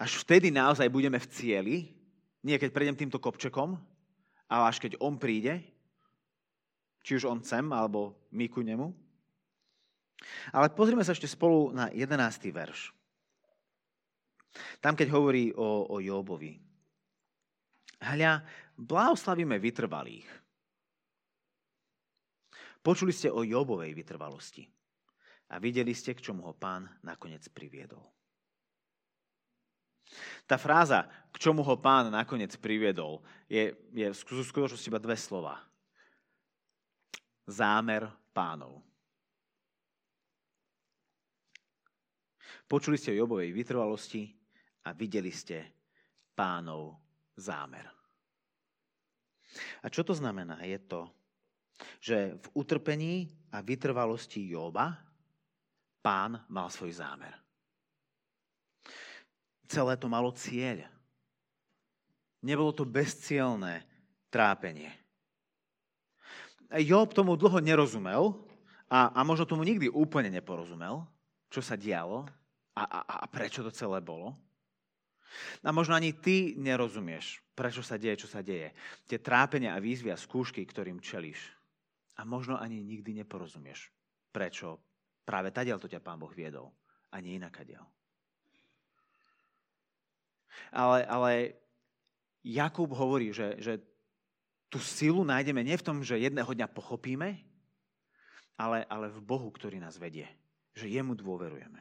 až 0.00 0.24
vtedy 0.24 0.48
naozaj 0.48 0.88
budeme 0.88 1.20
v 1.20 1.28
cieli, 1.28 1.76
nie 2.40 2.56
keď 2.56 2.72
prejdem 2.72 2.96
týmto 2.96 3.20
kopčekom, 3.20 3.76
ale 4.48 4.62
až 4.64 4.80
keď 4.80 4.96
on 4.96 5.20
príde, 5.20 5.60
či 7.04 7.20
už 7.20 7.28
on 7.28 7.44
sem, 7.44 7.68
alebo 7.68 8.16
my 8.32 8.48
ku 8.48 8.64
nemu. 8.64 8.88
Ale 10.56 10.72
pozrime 10.72 11.04
sa 11.04 11.12
ešte 11.12 11.28
spolu 11.28 11.72
na 11.76 11.92
11. 11.92 12.16
verš. 12.48 12.96
Tam, 14.80 14.96
keď 14.96 15.12
hovorí 15.12 15.52
o, 15.52 15.88
o 15.88 15.96
Jóbovi. 16.00 16.56
Hľa, 18.00 18.40
blahoslavíme 18.80 19.60
vytrvalých. 19.60 20.28
Počuli 22.80 23.12
ste 23.12 23.28
o 23.28 23.44
Jóbovej 23.44 23.92
vytrvalosti 23.92 24.64
a 25.52 25.60
videli 25.60 25.92
ste, 25.92 26.16
k 26.16 26.24
čomu 26.24 26.48
ho 26.48 26.56
pán 26.56 26.88
nakoniec 27.04 27.44
priviedol. 27.52 28.00
Tá 30.46 30.58
fráza, 30.58 31.06
k 31.30 31.36
čomu 31.38 31.62
ho 31.62 31.78
pán 31.78 32.10
nakoniec 32.10 32.54
priviedol, 32.58 33.22
je, 33.46 33.70
je 33.94 34.06
v 34.10 34.16
skutočnosti 34.16 34.90
iba 34.90 34.98
dve 34.98 35.14
slova. 35.14 35.62
Zámer 37.46 38.10
pánov. 38.34 38.82
Počuli 42.70 42.94
ste 42.94 43.10
o 43.14 43.18
Jobovej 43.26 43.50
vytrvalosti 43.50 44.30
a 44.86 44.94
videli 44.94 45.34
ste 45.34 45.66
pánov 46.34 46.98
zámer. 47.34 47.90
A 49.82 49.90
čo 49.90 50.06
to 50.06 50.14
znamená? 50.14 50.62
Je 50.62 50.78
to, 50.86 51.10
že 51.98 52.38
v 52.38 52.46
utrpení 52.54 53.26
a 53.50 53.58
vytrvalosti 53.66 54.46
Joba 54.46 55.10
Pán 56.00 56.32
mal 56.48 56.72
svoj 56.72 56.96
zámer. 56.96 57.36
Celé 59.70 59.94
to 59.94 60.10
malo 60.10 60.34
cieľ. 60.34 60.82
Nebolo 62.42 62.74
to 62.74 62.82
bezcielné 62.82 63.86
trápenie. 64.26 64.90
Job 66.82 67.14
tomu 67.14 67.38
dlho 67.38 67.62
nerozumel 67.62 68.34
a, 68.90 69.14
a 69.14 69.20
možno 69.22 69.46
tomu 69.46 69.62
nikdy 69.62 69.86
úplne 69.86 70.30
neporozumel, 70.34 71.06
čo 71.46 71.62
sa 71.62 71.78
dialo 71.78 72.26
a, 72.74 72.82
a, 72.82 73.00
a 73.22 73.26
prečo 73.30 73.62
to 73.62 73.70
celé 73.70 74.02
bolo. 74.02 74.34
A 75.62 75.70
možno 75.70 75.94
ani 75.94 76.18
ty 76.18 76.58
nerozumieš, 76.58 77.38
prečo 77.54 77.86
sa 77.86 77.94
deje, 77.94 78.26
čo 78.26 78.28
sa 78.30 78.42
deje. 78.42 78.74
Tie 79.06 79.22
trápenia 79.22 79.78
a 79.78 79.82
výzvy 79.82 80.10
a 80.10 80.18
skúšky, 80.18 80.66
ktorým 80.66 80.98
čelíš. 80.98 81.54
A 82.18 82.26
možno 82.26 82.58
ani 82.58 82.82
nikdy 82.82 83.22
neporozumieš, 83.22 83.94
prečo 84.34 84.82
práve 85.22 85.54
tadiaľ 85.54 85.78
to 85.78 85.86
ťa 85.86 86.02
Pán 86.02 86.18
Boh 86.18 86.34
viedol 86.34 86.74
a 87.14 87.22
nie 87.22 87.38
inakadiaľ. 87.38 87.86
Ale, 90.70 91.06
ale 91.06 91.32
Jakub 92.44 92.88
hovorí, 92.96 93.34
že, 93.34 93.60
že 93.60 93.78
tú 94.70 94.78
silu 94.78 95.26
nájdeme 95.26 95.60
nie 95.60 95.76
v 95.76 95.86
tom, 95.86 96.00
že 96.00 96.20
jedného 96.20 96.48
dňa 96.48 96.70
pochopíme, 96.70 97.42
ale, 98.56 98.84
ale 98.86 99.08
v 99.10 99.20
Bohu, 99.20 99.48
ktorý 99.50 99.80
nás 99.80 99.98
vedie. 99.98 100.28
Že 100.76 101.00
jemu 101.00 101.12
dôverujeme. 101.18 101.80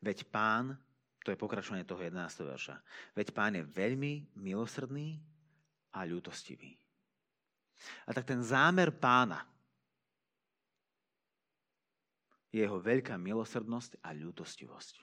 Veď 0.00 0.24
pán, 0.32 0.78
to 1.20 1.28
je 1.28 1.36
pokračovanie 1.36 1.84
toho 1.84 2.00
11. 2.00 2.16
verša, 2.48 2.80
veď 3.12 3.28
pán 3.36 3.52
je 3.52 3.64
veľmi 3.68 4.32
milosrdný 4.40 5.20
a 5.92 6.08
ľútostivý. 6.08 6.72
A 8.08 8.16
tak 8.16 8.24
ten 8.24 8.40
zámer 8.40 8.92
pána 8.92 9.44
je 12.50 12.66
jeho 12.66 12.82
veľká 12.82 13.14
milosrdnosť 13.14 14.02
a 14.02 14.10
ľútostivosť. 14.14 14.94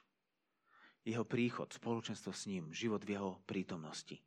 Jeho 1.07 1.23
príchod, 1.23 1.71
spoločenstvo 1.71 2.35
s 2.35 2.51
ním, 2.51 2.75
život 2.75 2.99
v 3.07 3.15
jeho 3.15 3.39
prítomnosti. 3.47 4.19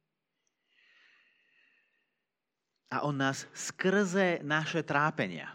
A 2.91 3.07
on 3.07 3.21
nás 3.21 3.47
skrze 3.55 4.41
naše 4.43 4.83
trápenia, 4.83 5.53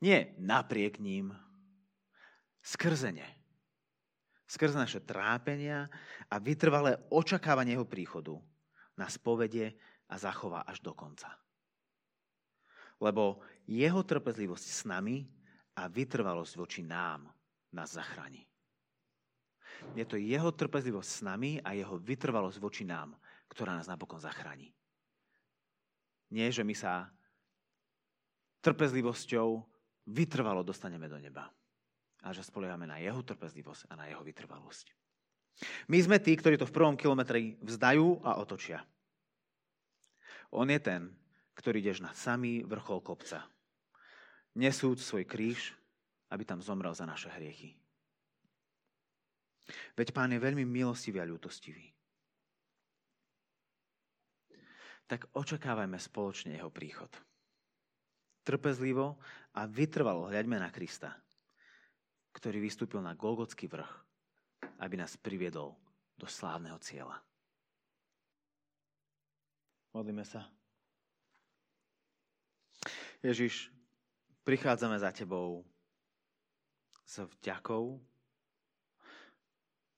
nie 0.00 0.32
napriek 0.38 1.02
ním, 1.02 1.34
skrze 2.62 3.12
ne, 3.12 3.26
skrze 4.46 4.78
naše 4.78 5.02
trápenia 5.02 5.90
a 6.30 6.38
vytrvalé 6.38 6.96
očakávanie 7.10 7.74
jeho 7.76 7.84
príchodu 7.84 8.38
nás 8.96 9.18
povedie 9.20 9.74
a 10.08 10.14
zachová 10.16 10.62
až 10.64 10.80
do 10.80 10.94
konca. 10.94 11.28
Lebo 12.96 13.44
jeho 13.68 14.00
trpezlivosť 14.00 14.66
s 14.72 14.82
nami 14.88 15.28
a 15.76 15.82
vytrvalosť 15.86 16.54
voči 16.56 16.80
nám 16.80 17.28
nás 17.72 17.92
zachráni. 17.92 18.44
Je 19.92 20.04
to 20.08 20.16
jeho 20.16 20.48
trpezlivosť 20.52 21.10
s 21.10 21.20
nami 21.20 21.60
a 21.60 21.76
jeho 21.76 22.00
vytrvalosť 22.00 22.58
voči 22.58 22.88
nám, 22.88 23.12
ktorá 23.52 23.76
nás 23.76 23.88
napokon 23.88 24.16
zachráni. 24.16 24.72
Nie, 26.32 26.48
že 26.48 26.64
my 26.64 26.72
sa 26.72 27.12
trpezlivosťou 28.64 29.62
vytrvalo 30.10 30.64
dostaneme 30.64 31.06
do 31.06 31.20
neba 31.20 31.46
a 32.24 32.28
že 32.32 32.42
spoliehame 32.42 32.88
na 32.88 32.98
jeho 32.98 33.22
trpezlivosť 33.22 33.92
a 33.92 33.94
na 33.94 34.04
jeho 34.10 34.24
vytrvalosť. 34.24 34.90
My 35.88 35.98
sme 36.02 36.18
tí, 36.20 36.36
ktorí 36.36 36.58
to 36.60 36.68
v 36.68 36.74
prvom 36.74 36.96
kilometri 36.98 37.56
vzdajú 37.62 38.26
a 38.26 38.40
otočia. 38.40 38.84
On 40.52 40.66
je 40.68 40.80
ten, 40.80 41.08
ktorý 41.56 41.80
ideš 41.80 42.04
na 42.04 42.12
samý 42.12 42.66
vrchol 42.66 43.00
kopca. 43.00 43.46
Nesúc 44.56 44.96
svoj 45.04 45.28
kríž, 45.28 45.76
aby 46.32 46.48
tam 46.48 46.64
zomrel 46.64 46.96
za 46.96 47.04
naše 47.04 47.28
hriechy. 47.28 47.76
Veď 49.92 50.16
pán 50.16 50.32
je 50.32 50.40
veľmi 50.40 50.64
milostivý 50.64 51.20
a 51.20 51.28
ľútostivý. 51.28 51.92
Tak 55.06 55.28
očakávajme 55.36 56.00
spoločne 56.00 56.56
jeho 56.56 56.72
príchod. 56.72 57.12
Trpezlivo 58.42 59.20
a 59.54 59.68
vytrvalo 59.68 60.32
hľaďme 60.32 60.56
na 60.56 60.70
Krista, 60.72 61.14
ktorý 62.32 62.62
vystúpil 62.62 63.04
na 63.04 63.12
Golgotský 63.12 63.68
vrch, 63.68 63.92
aby 64.80 64.94
nás 64.96 65.20
priviedol 65.20 65.76
do 66.16 66.24
slávneho 66.24 66.80
cieľa. 66.80 67.20
Modlíme 69.92 70.24
sa. 70.24 70.48
Ježiš, 73.20 73.75
prichádzame 74.46 74.94
za 75.02 75.10
Tebou 75.10 75.66
s 77.02 77.18
vďakou 77.18 77.98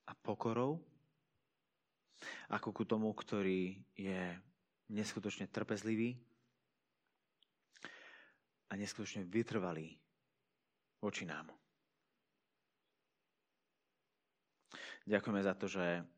a 0.08 0.12
pokorou, 0.16 0.80
ako 2.48 2.72
ku 2.72 2.88
tomu, 2.88 3.12
ktorý 3.12 3.76
je 3.92 4.40
neskutočne 4.88 5.52
trpezlivý 5.52 6.16
a 8.68 8.80
neskutočne 8.80 9.28
vytrvalý 9.28 10.00
voči 11.04 11.28
nám. 11.28 11.52
Ďakujeme 15.04 15.42
za 15.44 15.54
to, 15.61 15.68
že 15.68 16.08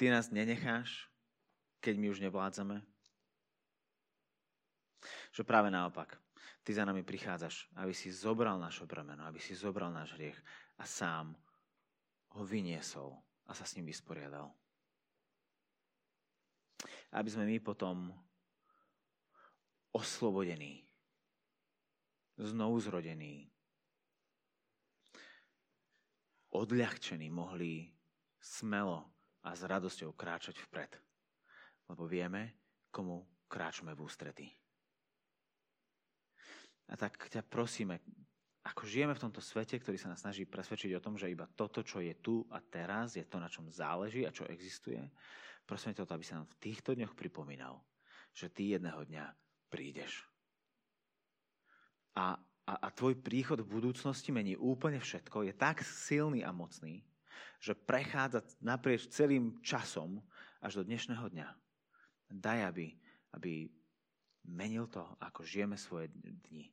Ty 0.00 0.12
nás 0.12 0.32
nenecháš, 0.32 1.08
keď 1.80 1.94
my 2.00 2.06
už 2.12 2.24
nevládzame. 2.24 2.84
Že 5.32 5.44
práve 5.44 5.72
naopak, 5.72 6.20
Ty 6.66 6.74
za 6.74 6.82
nami 6.82 7.06
prichádzaš, 7.06 7.70
aby 7.78 7.94
si 7.94 8.10
zobral 8.10 8.58
naše 8.58 8.82
bremeno, 8.90 9.22
aby 9.22 9.38
si 9.38 9.54
zobral 9.54 9.94
náš 9.94 10.18
hriech 10.18 10.34
a 10.82 10.84
sám 10.84 11.30
ho 12.34 12.42
vyniesol 12.42 13.14
a 13.46 13.54
sa 13.54 13.62
s 13.62 13.78
ním 13.78 13.86
vysporiadal. 13.86 14.50
Aby 17.14 17.28
sme 17.30 17.46
my 17.46 17.62
potom 17.62 18.10
oslobodení, 19.94 20.82
znovu 22.34 22.82
zrodení, 22.82 23.46
odľahčení 26.50 27.30
mohli 27.30 27.94
smelo 28.42 29.06
a 29.46 29.54
s 29.54 29.62
radosťou 29.62 30.18
kráčať 30.18 30.58
vpred. 30.66 30.98
Lebo 31.86 32.10
vieme, 32.10 32.58
komu 32.90 33.22
kráčame 33.46 33.94
v 33.94 34.02
ústretí. 34.02 34.65
A 36.86 36.94
tak 36.94 37.18
ťa 37.18 37.42
prosíme, 37.42 37.98
ako 38.62 38.86
žijeme 38.86 39.14
v 39.14 39.22
tomto 39.26 39.42
svete, 39.42 39.78
ktorý 39.78 39.98
sa 39.98 40.10
nás 40.10 40.22
snaží 40.22 40.46
presvedčiť 40.46 40.98
o 40.98 41.02
tom, 41.02 41.18
že 41.18 41.30
iba 41.30 41.46
toto, 41.46 41.82
čo 41.82 41.98
je 41.98 42.14
tu 42.18 42.46
a 42.50 42.62
teraz, 42.62 43.18
je 43.18 43.26
to, 43.26 43.42
na 43.42 43.50
čom 43.50 43.66
záleží 43.70 44.26
a 44.26 44.34
čo 44.34 44.46
existuje, 44.46 45.02
prosíme 45.66 45.94
ťa 45.94 46.06
o 46.06 46.08
to, 46.08 46.16
aby 46.18 46.26
sa 46.26 46.38
nám 46.38 46.46
v 46.46 46.58
týchto 46.62 46.94
dňoch 46.94 47.14
pripomínal, 47.18 47.82
že 48.30 48.50
ty 48.50 48.74
jedného 48.74 49.02
dňa 49.06 49.24
prídeš. 49.70 50.22
A 52.16 52.38
a, 52.66 52.74
a 52.82 52.88
tvoj 52.90 53.14
príchod 53.22 53.62
v 53.62 53.78
budúcnosti 53.78 54.34
mení 54.34 54.58
úplne 54.58 54.98
všetko, 54.98 55.46
je 55.46 55.54
tak 55.54 55.86
silný 55.86 56.42
a 56.42 56.50
mocný, 56.50 57.06
že 57.62 57.78
prechádza 57.78 58.42
naprieč 58.58 59.06
celým 59.06 59.62
časom 59.62 60.18
až 60.58 60.82
do 60.82 60.90
dnešného 60.90 61.30
dňa. 61.30 61.48
Daj, 62.26 62.60
aby, 62.66 62.86
aby 63.38 63.70
menil 64.50 64.90
to, 64.90 65.06
ako 65.22 65.46
žijeme 65.46 65.78
svoje 65.78 66.10
dni. 66.50 66.66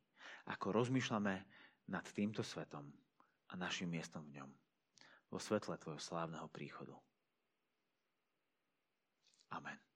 Ako 0.44 0.76
rozmýšľame 0.76 1.34
nad 1.88 2.04
týmto 2.12 2.44
svetom 2.44 2.88
a 3.48 3.52
našim 3.56 3.88
miestom 3.88 4.24
v 4.28 4.40
ňom. 4.40 4.50
Vo 5.32 5.38
svetle 5.40 5.76
tvojho 5.80 6.00
slávneho 6.00 6.46
príchodu. 6.52 6.94
Amen. 9.54 9.93